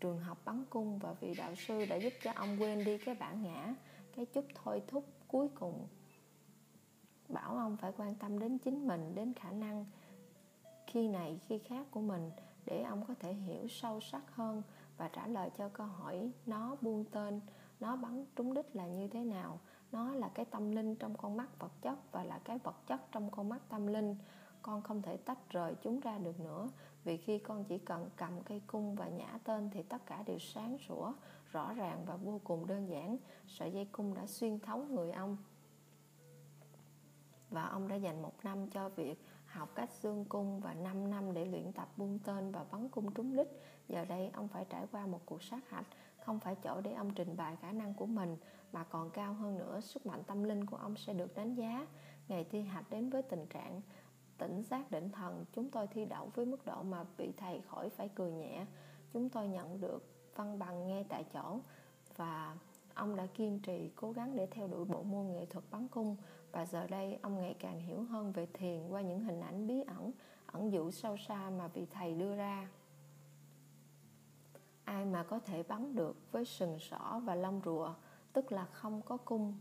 Trường 0.00 0.18
học 0.18 0.38
bắn 0.44 0.64
cung 0.70 0.98
và 0.98 1.12
vị 1.12 1.34
đạo 1.34 1.54
sư 1.54 1.86
đã 1.86 1.96
giúp 1.96 2.12
cho 2.22 2.32
ông 2.32 2.56
quên 2.60 2.84
đi 2.84 2.98
cái 2.98 3.14
bản 3.14 3.42
ngã, 3.42 3.74
cái 4.16 4.26
chút 4.26 4.44
thôi 4.54 4.82
thúc 4.86 5.04
cuối 5.32 5.48
cùng. 5.54 5.88
Bảo 7.28 7.56
ông 7.56 7.76
phải 7.76 7.92
quan 7.96 8.14
tâm 8.14 8.38
đến 8.38 8.58
chính 8.58 8.86
mình, 8.86 9.14
đến 9.14 9.32
khả 9.34 9.50
năng 9.50 9.84
khi 10.86 11.08
này, 11.08 11.40
khi 11.48 11.58
khác 11.58 11.86
của 11.90 12.00
mình, 12.00 12.30
để 12.66 12.82
ông 12.82 13.04
có 13.08 13.14
thể 13.20 13.32
hiểu 13.32 13.68
sâu 13.68 14.00
sắc 14.00 14.34
hơn 14.34 14.62
và 14.96 15.08
trả 15.08 15.26
lời 15.26 15.50
cho 15.58 15.68
câu 15.68 15.86
hỏi, 15.86 16.30
nó 16.46 16.76
buông 16.80 17.04
tên, 17.04 17.40
nó 17.80 17.96
bắn 17.96 18.24
trúng 18.36 18.54
đích 18.54 18.76
là 18.76 18.86
như 18.86 19.08
thế 19.08 19.24
nào? 19.24 19.58
Nó 19.92 20.14
là 20.14 20.28
cái 20.28 20.44
tâm 20.44 20.70
linh 20.70 20.96
trong 20.96 21.16
con 21.16 21.36
mắt 21.36 21.58
vật 21.58 21.72
chất 21.82 22.12
và 22.12 22.24
là 22.24 22.38
cái 22.38 22.58
vật 22.58 22.86
chất 22.86 23.00
trong 23.12 23.30
con 23.30 23.48
mắt 23.48 23.62
tâm 23.68 23.86
linh. 23.86 24.16
Con 24.62 24.82
không 24.82 25.02
thể 25.02 25.16
tách 25.16 25.50
rời 25.50 25.74
chúng 25.82 26.00
ra 26.00 26.18
được 26.18 26.40
nữa, 26.40 26.68
vì 27.04 27.16
khi 27.16 27.38
con 27.38 27.64
chỉ 27.64 27.78
cần 27.78 28.10
cầm 28.16 28.42
cây 28.42 28.62
cung 28.66 28.94
và 28.94 29.08
nhả 29.08 29.38
tên 29.44 29.70
thì 29.72 29.82
tất 29.82 30.06
cả 30.06 30.22
đều 30.26 30.38
sáng 30.38 30.78
sủa 30.78 31.12
rõ 31.52 31.72
ràng 31.74 32.04
và 32.06 32.16
vô 32.16 32.40
cùng 32.44 32.66
đơn 32.66 32.88
giản 32.88 33.16
sợi 33.46 33.72
dây 33.72 33.88
cung 33.92 34.14
đã 34.14 34.26
xuyên 34.26 34.58
thấu 34.58 34.84
người 34.84 35.12
ông 35.12 35.36
và 37.50 37.66
ông 37.66 37.88
đã 37.88 37.96
dành 37.96 38.22
một 38.22 38.44
năm 38.44 38.70
cho 38.70 38.88
việc 38.88 39.24
học 39.46 39.68
cách 39.74 39.90
dương 39.92 40.24
cung 40.24 40.60
và 40.60 40.74
5 40.74 41.10
năm 41.10 41.34
để 41.34 41.44
luyện 41.44 41.72
tập 41.72 41.88
buông 41.96 42.18
tên 42.24 42.52
và 42.52 42.64
bắn 42.72 42.88
cung 42.88 43.14
trúng 43.14 43.36
đích. 43.36 43.48
Giờ 43.88 44.04
đây 44.04 44.30
ông 44.34 44.48
phải 44.48 44.64
trải 44.68 44.86
qua 44.92 45.06
một 45.06 45.20
cuộc 45.26 45.42
sát 45.42 45.68
hạch, 45.68 45.86
không 46.24 46.40
phải 46.40 46.54
chỗ 46.54 46.80
để 46.80 46.92
ông 46.92 47.14
trình 47.14 47.36
bày 47.36 47.56
khả 47.56 47.72
năng 47.72 47.94
của 47.94 48.06
mình, 48.06 48.36
mà 48.72 48.84
còn 48.84 49.10
cao 49.10 49.34
hơn 49.34 49.58
nữa, 49.58 49.80
sức 49.80 50.06
mạnh 50.06 50.22
tâm 50.26 50.44
linh 50.44 50.66
của 50.66 50.76
ông 50.76 50.96
sẽ 50.96 51.12
được 51.12 51.34
đánh 51.34 51.54
giá. 51.54 51.86
Ngày 52.28 52.46
thi 52.50 52.62
hạch 52.62 52.90
đến 52.90 53.10
với 53.10 53.22
tình 53.22 53.46
trạng 53.46 53.80
tỉnh 54.38 54.62
giác 54.62 54.90
định 54.90 55.10
thần, 55.10 55.44
chúng 55.52 55.70
tôi 55.70 55.86
thi 55.86 56.04
đậu 56.04 56.30
với 56.34 56.46
mức 56.46 56.64
độ 56.64 56.82
mà 56.82 57.04
vị 57.16 57.32
thầy 57.36 57.60
khỏi 57.60 57.90
phải 57.90 58.08
cười 58.14 58.32
nhẹ. 58.32 58.66
Chúng 59.12 59.28
tôi 59.28 59.48
nhận 59.48 59.80
được 59.80 60.11
văn 60.36 60.58
bằng 60.58 60.88
ngay 60.88 61.04
tại 61.08 61.24
chỗ. 61.32 61.58
Và 62.16 62.56
ông 62.94 63.16
đã 63.16 63.26
kiên 63.26 63.58
trì 63.58 63.90
cố 63.96 64.12
gắng 64.12 64.36
để 64.36 64.46
theo 64.50 64.68
đuổi 64.68 64.84
bộ 64.84 65.02
môn 65.02 65.32
nghệ 65.32 65.46
thuật 65.46 65.64
bắn 65.70 65.88
cung. 65.88 66.16
Và 66.52 66.66
giờ 66.66 66.86
đây, 66.86 67.18
ông 67.22 67.40
ngày 67.40 67.54
càng 67.58 67.80
hiểu 67.80 68.02
hơn 68.02 68.32
về 68.32 68.46
thiền 68.52 68.88
qua 68.88 69.00
những 69.00 69.20
hình 69.20 69.40
ảnh 69.40 69.66
bí 69.66 69.82
ẩn 69.82 70.12
ẩn 70.46 70.72
dụ 70.72 70.90
sâu 70.90 71.16
xa 71.16 71.50
mà 71.50 71.68
vị 71.68 71.86
thầy 71.90 72.14
đưa 72.14 72.36
ra. 72.36 72.68
Ai 74.84 75.04
mà 75.04 75.22
có 75.22 75.38
thể 75.38 75.62
bắn 75.62 75.94
được 75.94 76.16
với 76.32 76.44
sừng 76.44 76.78
sỏ 76.78 77.20
và 77.24 77.34
lông 77.34 77.60
rùa, 77.64 77.94
tức 78.32 78.52
là 78.52 78.64
không 78.64 79.02
có 79.02 79.16
cung. 79.16 79.54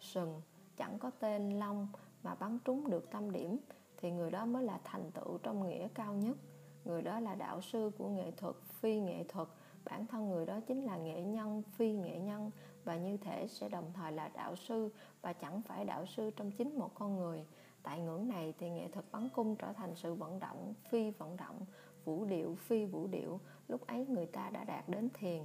Sừng 0.00 0.40
chẳng 0.76 0.98
có 0.98 1.10
tên 1.10 1.58
lông 1.58 1.88
mà 2.22 2.34
bắn 2.34 2.58
trúng 2.64 2.90
được 2.90 3.10
tâm 3.10 3.30
điểm, 3.30 3.58
thì 3.96 4.10
người 4.10 4.30
đó 4.30 4.46
mới 4.46 4.64
là 4.64 4.80
thành 4.84 5.10
tựu 5.10 5.38
trong 5.38 5.68
nghĩa 5.68 5.88
cao 5.88 6.14
nhất. 6.14 6.36
Người 6.84 7.02
đó 7.02 7.20
là 7.20 7.34
đạo 7.34 7.60
sư 7.60 7.90
của 7.98 8.08
nghệ 8.08 8.30
thuật, 8.30 8.56
phi 8.80 9.00
nghệ 9.00 9.24
thuật 9.28 9.48
bản 9.90 10.06
thân 10.06 10.28
người 10.28 10.46
đó 10.46 10.60
chính 10.66 10.84
là 10.84 10.96
nghệ 10.96 11.22
nhân, 11.22 11.62
phi 11.72 11.92
nghệ 11.92 12.18
nhân 12.18 12.50
và 12.84 12.96
như 12.96 13.16
thể 13.16 13.46
sẽ 13.48 13.68
đồng 13.68 13.92
thời 13.94 14.12
là 14.12 14.28
đạo 14.28 14.56
sư 14.56 14.90
và 15.22 15.32
chẳng 15.32 15.62
phải 15.62 15.84
đạo 15.84 16.06
sư 16.06 16.30
trong 16.36 16.50
chính 16.50 16.78
một 16.78 16.90
con 16.94 17.16
người. 17.16 17.46
Tại 17.82 18.00
ngưỡng 18.00 18.28
này 18.28 18.54
thì 18.58 18.70
nghệ 18.70 18.88
thuật 18.88 19.04
bắn 19.12 19.28
cung 19.28 19.56
trở 19.56 19.72
thành 19.72 19.94
sự 19.94 20.14
vận 20.14 20.40
động, 20.40 20.74
phi 20.90 21.10
vận 21.10 21.36
động, 21.36 21.66
vũ 22.04 22.24
điệu, 22.24 22.54
phi 22.54 22.84
vũ 22.84 23.06
điệu. 23.06 23.40
Lúc 23.68 23.86
ấy 23.86 24.06
người 24.06 24.26
ta 24.26 24.50
đã 24.50 24.64
đạt 24.64 24.88
đến 24.88 25.08
thiền. 25.14 25.44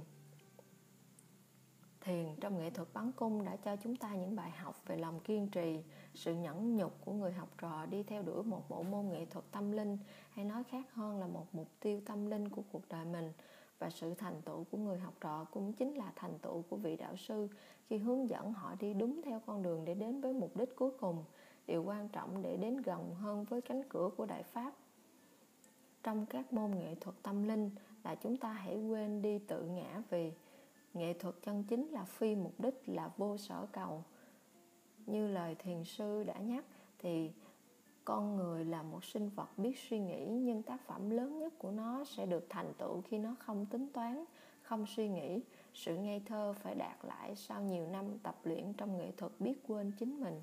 Thiền 2.00 2.36
trong 2.40 2.58
nghệ 2.58 2.70
thuật 2.70 2.88
bắn 2.94 3.12
cung 3.12 3.44
đã 3.44 3.56
cho 3.56 3.76
chúng 3.76 3.96
ta 3.96 4.14
những 4.14 4.36
bài 4.36 4.50
học 4.50 4.76
về 4.86 4.96
lòng 4.96 5.20
kiên 5.20 5.48
trì, 5.48 5.82
sự 6.14 6.34
nhẫn 6.34 6.76
nhục 6.76 7.04
của 7.04 7.12
người 7.12 7.32
học 7.32 7.48
trò 7.58 7.86
đi 7.86 8.02
theo 8.02 8.22
đuổi 8.22 8.42
một 8.42 8.68
bộ 8.68 8.82
môn 8.82 9.08
nghệ 9.08 9.26
thuật 9.26 9.44
tâm 9.50 9.72
linh, 9.72 9.98
hay 10.30 10.44
nói 10.44 10.64
khác 10.64 10.94
hơn 10.94 11.20
là 11.20 11.26
một 11.26 11.46
mục 11.52 11.68
tiêu 11.80 12.00
tâm 12.06 12.26
linh 12.26 12.48
của 12.48 12.62
cuộc 12.72 12.88
đời 12.88 13.04
mình 13.04 13.32
và 13.82 13.90
sự 13.90 14.14
thành 14.14 14.42
tựu 14.42 14.64
của 14.64 14.78
người 14.78 14.98
học 14.98 15.14
trò 15.20 15.44
cũng 15.44 15.72
chính 15.72 15.94
là 15.94 16.12
thành 16.16 16.38
tựu 16.38 16.62
của 16.62 16.76
vị 16.76 16.96
đạo 16.96 17.16
sư 17.16 17.48
khi 17.88 17.96
hướng 17.96 18.28
dẫn 18.28 18.52
họ 18.52 18.74
đi 18.80 18.94
đúng 18.94 19.20
theo 19.24 19.40
con 19.46 19.62
đường 19.62 19.84
để 19.84 19.94
đến 19.94 20.20
với 20.20 20.32
mục 20.32 20.56
đích 20.56 20.76
cuối 20.76 20.90
cùng, 21.00 21.24
điều 21.66 21.82
quan 21.82 22.08
trọng 22.08 22.42
để 22.42 22.56
đến 22.56 22.76
gần 22.76 23.14
hơn 23.14 23.44
với 23.44 23.60
cánh 23.60 23.82
cửa 23.88 24.10
của 24.16 24.26
đại 24.26 24.42
pháp. 24.42 24.72
Trong 26.02 26.26
các 26.26 26.52
môn 26.52 26.70
nghệ 26.70 26.94
thuật 26.94 27.16
tâm 27.22 27.48
linh 27.48 27.70
là 28.04 28.14
chúng 28.14 28.36
ta 28.36 28.52
hãy 28.52 28.76
quên 28.76 29.22
đi 29.22 29.38
tự 29.38 29.62
ngã 29.62 30.02
vì 30.10 30.32
nghệ 30.94 31.12
thuật 31.12 31.34
chân 31.42 31.64
chính 31.64 31.88
là 31.88 32.04
phi 32.04 32.34
mục 32.34 32.60
đích, 32.60 32.82
là 32.86 33.10
vô 33.16 33.36
sở 33.36 33.66
cầu. 33.72 34.04
Như 35.06 35.28
lời 35.28 35.54
thiền 35.54 35.84
sư 35.84 36.24
đã 36.24 36.38
nhắc, 36.38 36.64
thì 36.98 37.30
con 38.04 38.36
người 38.36 38.64
là 38.64 38.82
một 38.82 39.04
sinh 39.04 39.28
vật 39.28 39.58
biết 39.58 39.78
suy 39.88 39.98
nghĩ, 39.98 40.26
nhưng 40.26 40.62
tác 40.62 40.80
phẩm 40.86 41.10
lớn 41.10 41.38
nhất 41.38 41.52
của 41.58 41.70
nó 41.70 42.04
sẽ 42.04 42.26
được 42.26 42.46
thành 42.48 42.72
tựu 42.78 43.00
khi 43.00 43.18
nó 43.18 43.34
không 43.38 43.66
tính 43.66 43.88
toán, 43.92 44.24
không 44.62 44.86
suy 44.86 45.08
nghĩ. 45.08 45.40
Sự 45.74 45.96
ngây 45.96 46.22
thơ 46.26 46.54
phải 46.62 46.74
đạt 46.74 47.04
lại 47.04 47.36
sau 47.36 47.62
nhiều 47.62 47.86
năm 47.88 48.18
tập 48.18 48.36
luyện 48.44 48.72
trong 48.72 48.98
nghệ 48.98 49.12
thuật 49.16 49.32
biết 49.38 49.54
quên 49.66 49.92
chính 49.98 50.20
mình. 50.20 50.42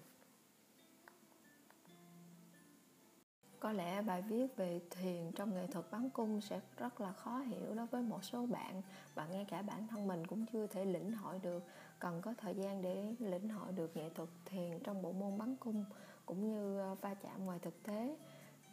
Có 3.60 3.72
lẽ 3.72 4.02
bài 4.02 4.22
viết 4.22 4.58
về 4.58 4.82
thiền 4.90 5.32
trong 5.32 5.54
nghệ 5.54 5.68
thuật 5.68 5.86
bắn 5.92 6.10
cung 6.10 6.42
sẽ 6.42 6.62
rất 6.78 7.02
là 7.02 7.12
khó 7.12 7.40
hiểu 7.40 7.76
đối 7.76 7.86
với 7.86 8.02
một 8.02 8.24
số 8.24 8.46
bạn, 8.46 8.82
và 9.16 9.28
ngay 9.28 9.46
cả 9.50 9.62
bản 9.62 9.88
thân 9.88 10.08
mình 10.08 10.28
cũng 10.28 10.46
chưa 10.46 10.68
thể 10.68 10.86
lĩnh 10.86 11.12
hội 11.12 11.40
được. 11.40 11.64
Cần 12.00 12.22
có 12.22 12.34
thời 12.38 12.56
gian 12.56 12.82
để 12.82 13.16
lĩnh 13.20 13.50
hội 13.50 13.72
được 13.72 13.98
nghệ 13.98 14.10
thuật 14.10 14.30
thiền 14.46 14.80
trong 14.84 15.02
bộ 15.02 15.12
môn 15.12 15.38
bắn 15.38 15.56
cung 15.56 15.86
cũng 16.30 16.52
như 16.52 16.78
ờ, 16.78 16.96
va 16.96 17.14
chạm 17.14 17.46
ngoài 17.46 17.60
thực 17.60 17.84
tế. 17.84 18.16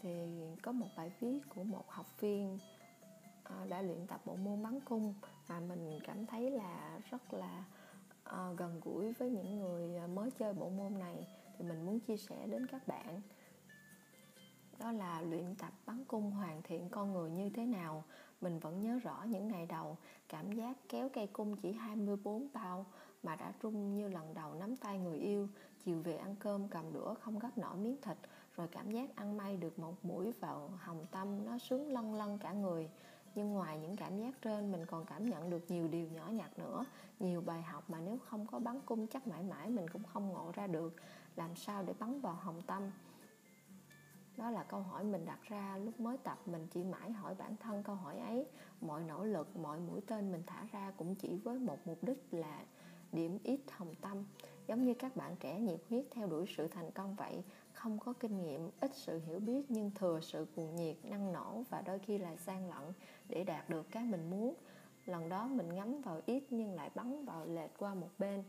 Thì 0.03 0.11
có 0.63 0.73
một 0.73 0.87
bài 0.97 1.11
viết 1.21 1.41
của 1.49 1.65
một 1.65 1.91
học 1.91 2.21
viên 2.21 2.59
ờ, 3.45 3.67
đã 3.69 3.83
luyện 3.83 4.07
tập 4.07 4.21
bộ 4.25 4.37
môn 4.37 4.63
bắn 4.63 4.81
cung 4.81 5.15
mà 5.49 5.61
mình 5.61 5.99
cảm 6.07 6.27
thấy 6.27 6.51
là 6.51 7.01
rất 7.11 7.35
là 7.35 7.65
ờ, 8.25 8.55
gần 8.57 8.81
gũi 8.85 9.13
với 9.13 9.31
những 9.31 9.61
người 9.61 10.09
mới 10.09 10.31
chơi 10.31 10.53
bộ 10.53 10.69
môn 10.69 10.99
này. 10.99 11.27
Thì 11.59 11.65
mình 11.65 11.87
muốn 11.87 12.01
chia 12.01 12.17
sẻ 12.17 12.47
đến 12.47 12.67
các 12.67 12.89
bạn. 12.89 13.21
Đó 14.79 14.93
là 14.93 15.21
luyện 15.21 15.55
tập 15.55 15.73
bắn 15.87 16.05
cung 16.05 16.31
hoàn 16.31 16.63
thiện 16.63 16.89
con 16.89 17.13
người 17.13 17.31
như 17.31 17.51
thế 17.51 17.67
nào? 17.67 18.05
Mình 18.41 18.59
vẫn 18.59 18.83
nhớ 18.83 18.99
rõ 18.99 19.25
những 19.29 19.49
ngày 19.49 19.67
đầu, 19.67 19.97
cảm 20.29 20.53
giác 20.53 20.77
kéo 20.89 21.09
cây 21.09 21.27
cung 21.27 21.57
chỉ 21.57 21.73
24 21.73 22.49
bao 22.53 22.87
mà 23.23 23.37
đã 23.37 23.53
rung 23.63 23.95
như 23.95 24.09
lần 24.09 24.35
đầu 24.35 24.55
nắm 24.55 24.77
tay 24.77 24.99
người 24.99 25.19
yêu 25.19 25.49
chiều 25.87 26.00
về 26.05 26.16
ăn 26.16 26.35
cơm, 26.38 26.69
cầm 26.69 26.93
đũa, 26.93 27.14
không 27.14 27.38
gấp 27.38 27.59
nổi 27.59 27.76
miếng 27.76 27.97
thịt, 28.02 28.16
rồi 28.57 28.69
cảm 28.69 28.90
giác 28.90 29.16
ăn 29.16 29.37
may 29.37 29.57
được 29.57 29.78
một 29.78 30.05
mũi 30.05 30.33
vào 30.40 30.71
hồng 30.78 31.07
tâm 31.11 31.45
nó 31.45 31.59
sướng 31.59 31.93
lân 31.93 32.14
lân 32.14 32.38
cả 32.38 32.52
người. 32.52 32.90
Nhưng 33.35 33.52
ngoài 33.52 33.78
những 33.78 33.97
cảm 33.97 34.19
giác 34.19 34.35
trên, 34.43 34.73
mình 34.73 34.87
còn 34.87 35.05
cảm 35.05 35.25
nhận 35.25 35.50
được 35.50 35.71
nhiều 35.71 35.88
điều 35.88 36.09
nhỏ 36.09 36.28
nhặt 36.28 36.59
nữa. 36.59 36.85
Nhiều 37.21 37.40
bài 37.40 37.62
học 37.62 37.90
mà 37.90 38.00
nếu 38.00 38.19
không 38.19 38.47
có 38.47 38.59
bắn 38.59 38.81
cung 38.87 39.07
chắc 39.07 39.26
mãi 39.26 39.43
mãi 39.43 39.71
mình 39.71 39.88
cũng 39.88 40.02
không 40.05 40.28
ngộ 40.28 40.52
ra 40.55 40.66
được. 40.66 40.97
Làm 41.37 41.57
sao 41.57 41.83
để 41.83 41.95
bắn 41.99 42.21
vào 42.21 42.35
hồng 42.35 42.62
tâm? 42.66 42.90
Đó 44.37 44.50
là 44.50 44.64
câu 44.64 44.81
hỏi 44.81 45.05
mình 45.05 45.25
đặt 45.25 45.43
ra 45.43 45.78
lúc 45.78 46.00
mới 46.00 46.19
tập. 46.19 46.38
Mình 46.47 46.66
chỉ 46.71 46.85
mãi 46.85 47.11
hỏi 47.11 47.35
bản 47.35 47.57
thân 47.57 47.83
câu 47.83 47.95
hỏi 47.95 48.19
ấy. 48.19 48.47
Mọi 48.81 49.02
nỗ 49.02 49.25
lực, 49.25 49.57
mọi 49.57 49.81
mũi 49.81 50.00
tên 50.07 50.33
mình 50.33 50.43
thả 50.47 50.66
ra 50.73 50.93
cũng 50.97 51.14
chỉ 51.14 51.37
với 51.45 51.59
một 51.59 51.78
mục 51.87 51.99
đích 52.05 52.25
là 52.31 52.64
điểm 53.12 53.38
ít 53.43 53.61
hồng 53.71 53.95
tâm 54.00 54.25
giống 54.67 54.85
như 54.85 54.95
các 54.95 55.17
bạn 55.17 55.37
trẻ 55.41 55.61
nhiệt 55.61 55.81
huyết 55.89 56.05
theo 56.11 56.27
đuổi 56.27 56.47
sự 56.57 56.69
thành 56.69 56.91
công 56.91 57.15
vậy, 57.15 57.43
không 57.73 57.99
có 57.99 58.13
kinh 58.13 58.43
nghiệm, 58.43 58.71
ít 58.81 58.91
sự 58.95 59.21
hiểu 59.27 59.39
biết 59.39 59.63
nhưng 59.69 59.91
thừa 59.95 60.21
sự 60.23 60.47
cuồng 60.57 60.77
nhiệt, 60.77 60.97
năng 61.05 61.33
nổ 61.33 61.63
và 61.71 61.83
đôi 61.83 61.99
khi 61.99 62.19
là 62.19 62.37
gian 62.37 62.69
lận 62.69 62.93
để 63.29 63.45
đạt 63.45 63.71
được 63.71 63.87
cái 63.91 64.05
mình 64.05 64.31
muốn. 64.31 64.55
Lần 65.07 65.29
đó 65.29 65.47
mình 65.47 65.75
ngắm 65.75 66.01
vào 66.01 66.21
ít 66.27 66.45
nhưng 66.51 66.75
lại 66.75 66.91
bắn 66.95 67.25
vào 67.25 67.47
lệch 67.47 67.71
qua 67.79 67.95
một 67.95 68.11
bên. 68.19 68.43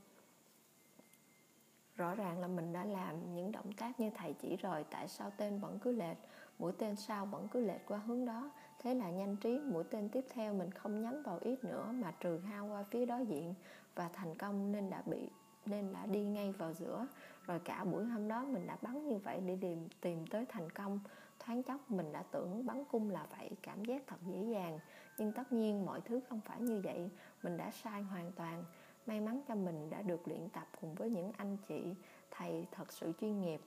Rõ 1.96 2.16
ràng 2.16 2.40
là 2.40 2.48
mình 2.48 2.74
đã 2.74 2.84
làm 2.84 3.36
những 3.36 3.52
động 3.52 3.72
tác 3.72 4.00
như 4.00 4.10
thầy 4.10 4.34
chỉ 4.34 4.56
rồi, 4.56 4.86
tại 4.92 5.08
sao 5.08 5.32
tên 5.38 5.60
vẫn 5.60 5.80
cứ 5.80 5.92
lệch, 5.92 6.18
mũi 6.60 6.72
tên 6.78 6.96
sau 6.96 7.26
vẫn 7.26 7.48
cứ 7.52 7.60
lệch 7.60 7.86
qua 7.88 7.98
hướng 7.98 8.26
đó? 8.26 8.52
Thế 8.80 8.94
là 8.94 9.10
nhanh 9.10 9.36
trí, 9.36 9.60
mũi 9.60 9.84
tên 9.84 10.10
tiếp 10.10 10.26
theo 10.30 10.54
mình 10.54 10.72
không 10.72 11.02
nhắm 11.02 11.24
vào 11.24 11.40
ít 11.42 11.64
nữa 11.64 11.92
mà 11.92 12.12
trừ 12.20 12.38
hao 12.38 12.68
qua 12.68 12.84
phía 12.92 13.06
đối 13.06 13.26
diện 13.26 13.54
và 13.96 14.10
thành 14.14 14.36
công 14.36 14.72
nên 14.72 14.90
đã 14.90 15.02
bị 15.06 15.30
nên 15.68 15.94
đã 15.94 16.06
đi 16.06 16.24
ngay 16.24 16.52
vào 16.52 16.74
giữa. 16.74 17.08
Rồi 17.46 17.60
cả 17.60 17.84
buổi 17.84 18.06
hôm 18.06 18.28
đó 18.28 18.46
mình 18.46 18.68
đã 18.68 18.78
bắn 18.82 19.08
như 19.08 19.18
vậy 19.18 19.42
để 19.46 19.58
tìm 19.62 19.88
tìm 20.02 20.28
tới 20.28 20.46
thành 20.50 20.70
công. 20.70 21.00
Thoáng 21.40 21.64
chốc 21.64 21.92
mình 21.92 22.12
đã 22.12 22.24
tưởng 22.32 22.66
bắn 22.66 22.84
cung 22.92 23.10
là 23.10 23.28
vậy, 23.38 23.52
cảm 23.62 23.86
giác 23.86 24.04
thật 24.08 24.18
dễ 24.26 24.44
dàng. 24.44 24.80
Nhưng 25.18 25.32
tất 25.32 25.52
nhiên 25.52 25.86
mọi 25.86 26.02
thứ 26.02 26.20
không 26.30 26.42
phải 26.42 26.62
như 26.62 26.82
vậy, 26.84 27.10
mình 27.44 27.58
đã 27.58 27.72
sai 27.72 28.02
hoàn 28.02 28.32
toàn. 28.32 28.64
May 29.06 29.22
mắn 29.22 29.42
cho 29.48 29.56
mình 29.56 29.90
đã 29.90 30.02
được 30.02 30.28
luyện 30.28 30.50
tập 30.50 30.68
cùng 30.82 30.96
với 30.96 31.10
những 31.10 31.32
anh 31.38 31.58
chị 31.68 31.96
thầy 32.32 32.68
thật 32.72 32.92
sự 32.94 33.14
chuyên 33.22 33.42
nghiệp. 33.42 33.62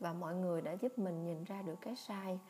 Và 0.00 0.12
mọi 0.12 0.34
người 0.34 0.62
đã 0.62 0.72
giúp 0.72 0.98
mình 0.98 1.24
nhìn 1.24 1.44
ra 1.44 1.62
được 1.62 1.76
cái 1.80 1.96
sai. 1.96 2.40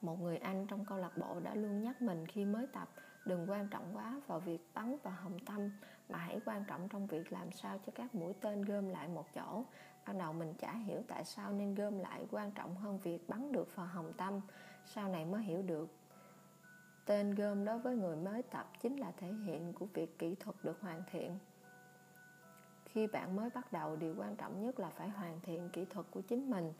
Một 0.00 0.20
người 0.20 0.36
anh 0.36 0.66
trong 0.66 0.84
câu 0.84 0.98
lạc 0.98 1.16
bộ 1.16 1.40
đã 1.40 1.54
luôn 1.54 1.82
nhắc 1.82 2.02
mình 2.02 2.26
khi 2.26 2.44
mới 2.44 2.66
tập, 2.66 2.88
đừng 3.24 3.50
quan 3.50 3.68
trọng 3.68 3.96
quá 3.96 4.20
vào 4.26 4.40
việc 4.40 4.60
bắn 4.74 4.96
vào 5.02 5.14
hồng 5.22 5.38
tâm 5.46 5.70
mà 6.08 6.18
hãy 6.18 6.40
quan 6.44 6.64
trọng 6.64 6.88
trong 6.88 7.06
việc 7.06 7.32
làm 7.32 7.52
sao 7.52 7.78
cho 7.86 7.92
các 7.94 8.14
mũi 8.14 8.32
tên 8.40 8.62
gom 8.62 8.88
lại 8.88 9.08
một 9.08 9.26
chỗ. 9.34 9.64
Ban 10.06 10.18
đầu 10.18 10.32
mình 10.32 10.54
chả 10.58 10.72
hiểu 10.72 11.02
tại 11.08 11.24
sao 11.24 11.52
nên 11.52 11.74
gom 11.74 11.98
lại 11.98 12.26
quan 12.30 12.50
trọng 12.50 12.76
hơn 12.76 12.98
việc 12.98 13.28
bắn 13.28 13.52
được 13.52 13.76
vào 13.76 13.86
hồng 13.86 14.12
tâm. 14.16 14.40
Sau 14.86 15.08
này 15.08 15.24
mới 15.24 15.42
hiểu 15.42 15.62
được. 15.62 15.88
Tên 17.04 17.34
gom 17.34 17.64
đối 17.64 17.78
với 17.78 17.96
người 17.96 18.16
mới 18.16 18.42
tập 18.42 18.72
chính 18.82 18.96
là 18.96 19.12
thể 19.16 19.32
hiện 19.32 19.72
của 19.72 19.86
việc 19.86 20.18
kỹ 20.18 20.34
thuật 20.34 20.56
được 20.62 20.80
hoàn 20.80 21.02
thiện. 21.10 21.38
Khi 22.84 23.06
bạn 23.06 23.36
mới 23.36 23.50
bắt 23.50 23.72
đầu, 23.72 23.96
điều 23.96 24.14
quan 24.18 24.36
trọng 24.36 24.64
nhất 24.64 24.80
là 24.80 24.90
phải 24.90 25.08
hoàn 25.08 25.40
thiện 25.40 25.68
kỹ 25.72 25.84
thuật 25.84 26.06
của 26.10 26.20
chính 26.20 26.50
mình. 26.50 26.72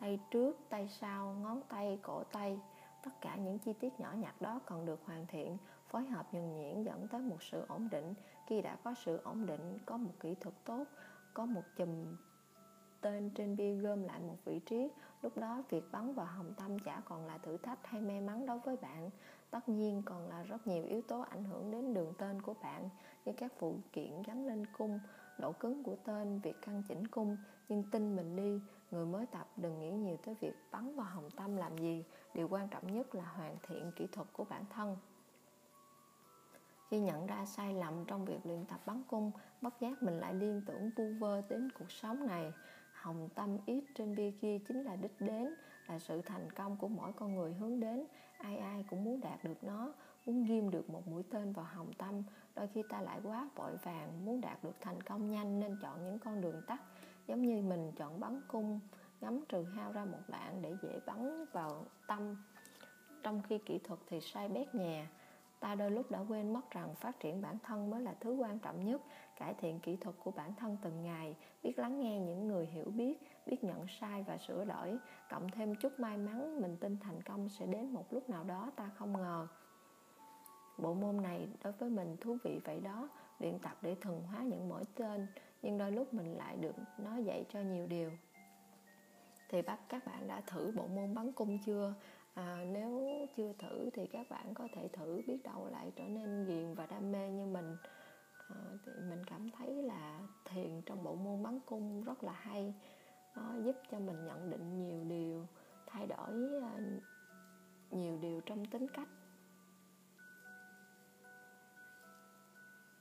Tay 0.00 0.20
trước, 0.30 0.56
tay 0.68 0.88
sau, 0.88 1.36
ngón 1.42 1.62
tay, 1.68 1.98
cổ 2.02 2.22
tay, 2.32 2.58
tất 3.04 3.10
cả 3.20 3.36
những 3.36 3.58
chi 3.58 3.72
tiết 3.72 4.00
nhỏ 4.00 4.12
nhặt 4.12 4.42
đó 4.42 4.60
còn 4.66 4.86
được 4.86 5.00
hoàn 5.06 5.26
thiện 5.26 5.56
phối 5.94 6.06
hợp 6.06 6.34
nhuần 6.34 6.54
nhuyễn 6.54 6.82
dẫn 6.82 7.08
tới 7.08 7.22
một 7.22 7.42
sự 7.42 7.64
ổn 7.68 7.88
định. 7.90 8.14
Khi 8.46 8.62
đã 8.62 8.76
có 8.84 8.94
sự 9.04 9.20
ổn 9.24 9.46
định, 9.46 9.78
có 9.86 9.96
một 9.96 10.12
kỹ 10.20 10.34
thuật 10.40 10.54
tốt, 10.64 10.84
có 11.34 11.46
một 11.46 11.62
chùm 11.76 12.16
tên 13.00 13.30
trên 13.30 13.56
bia 13.56 13.74
gom 13.74 14.02
lại 14.02 14.20
một 14.20 14.36
vị 14.44 14.58
trí, 14.58 14.88
lúc 15.22 15.36
đó 15.36 15.62
việc 15.70 15.92
bắn 15.92 16.14
vào 16.14 16.26
hồng 16.26 16.54
tâm 16.56 16.78
chả 16.78 17.02
còn 17.04 17.26
là 17.26 17.38
thử 17.38 17.56
thách 17.56 17.86
hay 17.86 18.00
may 18.00 18.20
mắn 18.20 18.46
đối 18.46 18.58
với 18.58 18.76
bạn. 18.76 19.10
Tất 19.50 19.68
nhiên 19.68 20.02
còn 20.04 20.28
là 20.28 20.42
rất 20.42 20.66
nhiều 20.66 20.84
yếu 20.84 21.02
tố 21.02 21.20
ảnh 21.20 21.44
hưởng 21.44 21.70
đến 21.70 21.94
đường 21.94 22.12
tên 22.18 22.42
của 22.42 22.54
bạn, 22.62 22.88
như 23.24 23.32
các 23.32 23.52
phụ 23.58 23.76
kiện 23.92 24.22
gắn 24.22 24.46
lên 24.46 24.66
cung, 24.78 25.00
độ 25.38 25.52
cứng 25.52 25.82
của 25.82 25.96
tên, 26.04 26.38
việc 26.38 26.56
căn 26.62 26.82
chỉnh 26.88 27.06
cung. 27.06 27.36
Nhưng 27.68 27.82
tin 27.90 28.16
mình 28.16 28.36
đi, 28.36 28.60
người 28.90 29.06
mới 29.06 29.26
tập 29.26 29.48
đừng 29.56 29.80
nghĩ 29.80 29.90
nhiều 29.90 30.16
tới 30.24 30.34
việc 30.40 30.54
bắn 30.70 30.96
vào 30.96 31.06
hồng 31.06 31.30
tâm 31.36 31.56
làm 31.56 31.78
gì. 31.78 32.04
Điều 32.34 32.48
quan 32.48 32.68
trọng 32.68 32.94
nhất 32.94 33.14
là 33.14 33.24
hoàn 33.24 33.56
thiện 33.62 33.92
kỹ 33.96 34.06
thuật 34.12 34.28
của 34.32 34.44
bản 34.44 34.64
thân 34.70 34.96
khi 36.94 37.00
nhận 37.00 37.26
ra 37.26 37.44
sai 37.44 37.74
lầm 37.74 38.04
trong 38.06 38.24
việc 38.24 38.46
luyện 38.46 38.64
tập 38.64 38.80
bắn 38.86 39.02
cung, 39.08 39.30
bất 39.60 39.80
giác 39.80 40.02
mình 40.02 40.14
lại 40.14 40.34
liên 40.34 40.62
tưởng 40.66 40.90
vu 40.96 41.04
vơ 41.18 41.42
đến 41.48 41.68
cuộc 41.78 41.90
sống 41.90 42.26
này. 42.26 42.52
Hồng 42.92 43.28
tâm 43.34 43.58
ít 43.66 43.84
trên 43.94 44.16
bia 44.16 44.30
kia 44.30 44.58
chính 44.68 44.82
là 44.82 44.96
đích 44.96 45.20
đến, 45.20 45.54
là 45.86 45.98
sự 45.98 46.22
thành 46.22 46.50
công 46.50 46.76
của 46.76 46.88
mỗi 46.88 47.12
con 47.12 47.34
người 47.34 47.52
hướng 47.52 47.80
đến. 47.80 48.04
Ai 48.38 48.56
ai 48.56 48.84
cũng 48.90 49.04
muốn 49.04 49.20
đạt 49.20 49.44
được 49.44 49.64
nó, 49.64 49.92
muốn 50.26 50.44
ghim 50.44 50.70
được 50.70 50.90
một 50.90 51.08
mũi 51.08 51.22
tên 51.30 51.52
vào 51.52 51.64
hồng 51.64 51.92
tâm. 51.98 52.22
Đôi 52.54 52.68
khi 52.74 52.82
ta 52.88 53.00
lại 53.00 53.20
quá 53.22 53.48
vội 53.56 53.76
vàng 53.82 54.24
muốn 54.24 54.40
đạt 54.40 54.64
được 54.64 54.74
thành 54.80 55.02
công 55.02 55.30
nhanh 55.30 55.60
nên 55.60 55.78
chọn 55.82 56.04
những 56.04 56.18
con 56.18 56.40
đường 56.40 56.62
tắt, 56.66 56.82
giống 57.26 57.42
như 57.42 57.62
mình 57.62 57.92
chọn 57.96 58.20
bắn 58.20 58.40
cung, 58.48 58.80
ngắm 59.20 59.44
trừ 59.48 59.62
hao 59.62 59.92
ra 59.92 60.04
một 60.04 60.20
đoạn 60.28 60.62
để 60.62 60.76
dễ 60.82 61.00
bắn 61.06 61.44
vào 61.52 61.84
tâm. 62.06 62.36
Trong 63.22 63.42
khi 63.48 63.58
kỹ 63.58 63.78
thuật 63.84 64.00
thì 64.06 64.20
sai 64.20 64.48
bét 64.48 64.74
nhà 64.74 65.08
ta 65.64 65.74
đôi 65.74 65.90
lúc 65.90 66.10
đã 66.10 66.18
quên 66.28 66.52
mất 66.52 66.70
rằng 66.70 66.94
phát 66.94 67.20
triển 67.20 67.42
bản 67.42 67.58
thân 67.62 67.90
mới 67.90 68.02
là 68.02 68.14
thứ 68.20 68.32
quan 68.32 68.58
trọng 68.58 68.84
nhất, 68.84 69.02
cải 69.36 69.54
thiện 69.54 69.80
kỹ 69.80 69.96
thuật 69.96 70.16
của 70.24 70.30
bản 70.30 70.54
thân 70.54 70.76
từng 70.82 71.02
ngày, 71.02 71.36
biết 71.62 71.78
lắng 71.78 72.00
nghe 72.00 72.20
những 72.20 72.48
người 72.48 72.66
hiểu 72.66 72.90
biết 72.90 73.18
biết 73.46 73.64
nhận 73.64 73.86
sai 74.00 74.22
và 74.22 74.38
sửa 74.38 74.64
đổi 74.64 74.98
cộng 75.30 75.50
thêm 75.50 75.74
chút 75.74 76.00
may 76.00 76.18
mắn, 76.18 76.60
mình 76.60 76.76
tin 76.80 76.96
thành 77.00 77.22
công 77.22 77.48
sẽ 77.48 77.66
đến 77.66 77.92
một 77.92 78.12
lúc 78.12 78.30
nào 78.30 78.44
đó 78.44 78.70
ta 78.76 78.90
không 78.94 79.12
ngờ. 79.12 79.46
Bộ 80.78 80.94
môn 80.94 81.22
này 81.22 81.48
đối 81.64 81.72
với 81.72 81.90
mình 81.90 82.16
thú 82.20 82.36
vị 82.44 82.60
vậy 82.64 82.80
đó, 82.80 83.08
luyện 83.38 83.58
tập 83.58 83.76
để 83.82 83.96
thuần 84.00 84.22
hóa 84.22 84.42
những 84.42 84.68
mỗi 84.68 84.84
tên, 84.94 85.26
nhưng 85.62 85.78
đôi 85.78 85.92
lúc 85.92 86.14
mình 86.14 86.36
lại 86.36 86.56
được 86.56 86.74
nó 86.98 87.16
dạy 87.16 87.44
cho 87.52 87.60
nhiều 87.60 87.86
điều. 87.86 88.10
Thì 89.48 89.62
bác 89.62 89.88
các 89.88 90.06
bạn 90.06 90.28
đã 90.28 90.40
thử 90.46 90.72
bộ 90.76 90.86
môn 90.86 91.14
bắn 91.14 91.32
cung 91.32 91.58
chưa? 91.66 91.94
À, 92.34 92.64
nếu 92.72 93.26
chưa 93.36 93.52
thử 93.58 93.90
thì 93.92 94.06
các 94.06 94.26
bạn 94.30 94.54
có 94.54 94.68
thể 94.74 94.88
thử 94.88 95.22
biết 95.26 95.38
đâu 95.44 95.68
lại 95.70 95.92
trở 95.96 96.04
nên 96.04 96.46
ghiền 96.46 96.74
và 96.74 96.86
đam 96.86 97.12
mê 97.12 97.30
như 97.30 97.46
mình. 97.46 97.76
À, 98.48 98.56
thì 98.86 98.92
mình 98.92 99.24
cảm 99.24 99.50
thấy 99.50 99.82
là 99.82 100.20
thiền 100.44 100.82
trong 100.86 101.04
bộ 101.04 101.14
môn 101.14 101.42
bắn 101.42 101.60
cung 101.66 102.04
rất 102.04 102.24
là 102.24 102.32
hay. 102.32 102.74
Nó 103.36 103.54
giúp 103.64 103.76
cho 103.90 103.98
mình 103.98 104.26
nhận 104.26 104.50
định 104.50 104.78
nhiều 104.78 105.04
điều 105.04 105.46
thay 105.86 106.06
đổi 106.06 106.60
à, 106.62 106.78
nhiều 107.90 108.18
điều 108.18 108.40
trong 108.40 108.66
tính 108.66 108.86
cách. 108.88 109.08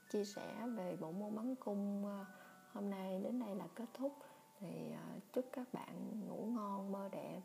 Chia 0.10 0.24
sẻ 0.24 0.68
về 0.68 0.98
bộ 1.00 1.12
môn 1.12 1.36
bắn 1.36 1.56
cung 1.56 2.06
à, 2.06 2.26
hôm 2.74 2.90
nay 2.90 3.20
đến 3.24 3.40
đây 3.40 3.56
là 3.56 3.68
kết 3.76 3.88
thúc. 3.94 4.14
Thì 4.60 4.92
à, 4.92 5.06
chúc 5.34 5.46
các 5.52 5.74
bạn 5.74 6.22
ngủ 6.28 6.46
ngon 6.46 6.92
mơ 6.92 7.10
đẹp 7.12 7.42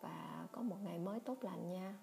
và 0.00 0.46
có 0.52 0.62
một 0.62 0.76
ngày 0.82 0.98
mới 0.98 1.20
tốt 1.20 1.38
lành 1.42 1.72
nha. 1.72 1.94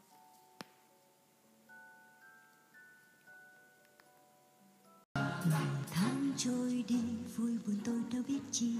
Tháng 5.92 6.32
trôi 6.38 6.86
đi, 6.88 7.02
vui 7.36 7.58
buồn 7.66 7.78
tôi 7.86 8.02
đâu 8.14 8.24
biết 8.28 8.40
chi. 8.52 8.78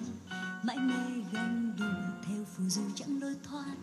Mãi 0.64 0.78
mê 0.78 1.24
ganh 1.34 1.74
đùa 1.80 2.24
theo 2.26 2.44
phù 2.46 2.64
du 2.64 2.82
chẳng 2.96 3.22
lối 3.22 3.36
thoát. 3.44 3.76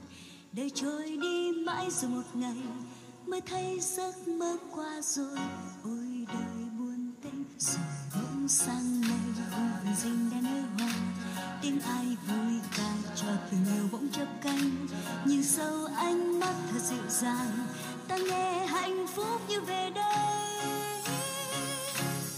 Đời 0.53 0.71
trôi 0.71 1.17
đi 1.23 1.53
mãi 1.67 1.91
rồi 1.91 2.11
một 2.11 2.23
ngày, 2.35 2.63
mới 3.27 3.41
thấy 3.41 3.81
giấc 3.81 4.29
mơ 4.29 4.57
qua 4.75 5.01
rồi. 5.03 5.39
Ôi 5.85 6.27
đời 6.29 6.69
buồn 6.79 7.13
tênh 7.23 7.45
rồi 7.59 7.85
bỗng 8.15 8.49
sang 8.49 9.01
ngày 9.01 9.49
hồn 9.51 9.95
dinh 9.97 10.31
đen 10.31 10.45
hư 10.45 10.61
hoa. 10.61 10.95
Tiếng 11.63 11.81
ai 11.81 12.17
vừa 12.29 12.34
sâu 15.57 15.87
ánh 15.97 16.41
mắt 16.41 16.55
thật 16.73 16.79
dịu 16.83 17.09
dàng, 17.09 17.67
ta 18.09 18.17
nghe 18.17 18.67
hạnh 18.67 19.07
phúc 19.15 19.41
như 19.49 19.61
về 19.61 19.91
đây. 19.95 21.03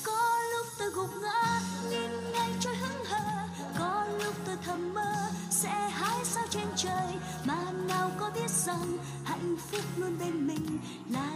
Có 0.02 0.38
lúc 0.52 0.66
tôi 0.79 0.90
gục 0.90 1.11
ngã, 1.22 1.61
nhìn 1.90 2.33
ngay 2.33 2.50
trôi 2.61 2.76
hững 2.76 3.05
hờ. 3.05 3.48
Có 3.79 4.05
lúc 4.24 4.35
tôi 4.46 4.57
thầm 4.64 4.94
mơ, 4.94 5.14
sẽ 5.50 5.68
hái 5.68 6.24
sao 6.24 6.44
trên 6.50 6.66
trời. 6.76 7.14
Mà 7.44 7.57
nào 7.88 8.11
có 8.18 8.31
biết 8.35 8.50
rằng 8.50 8.98
hạnh 9.24 9.57
phúc 9.70 9.83
luôn 9.96 10.18
bên 10.18 10.46
mình 10.46 10.79
là 11.11 11.36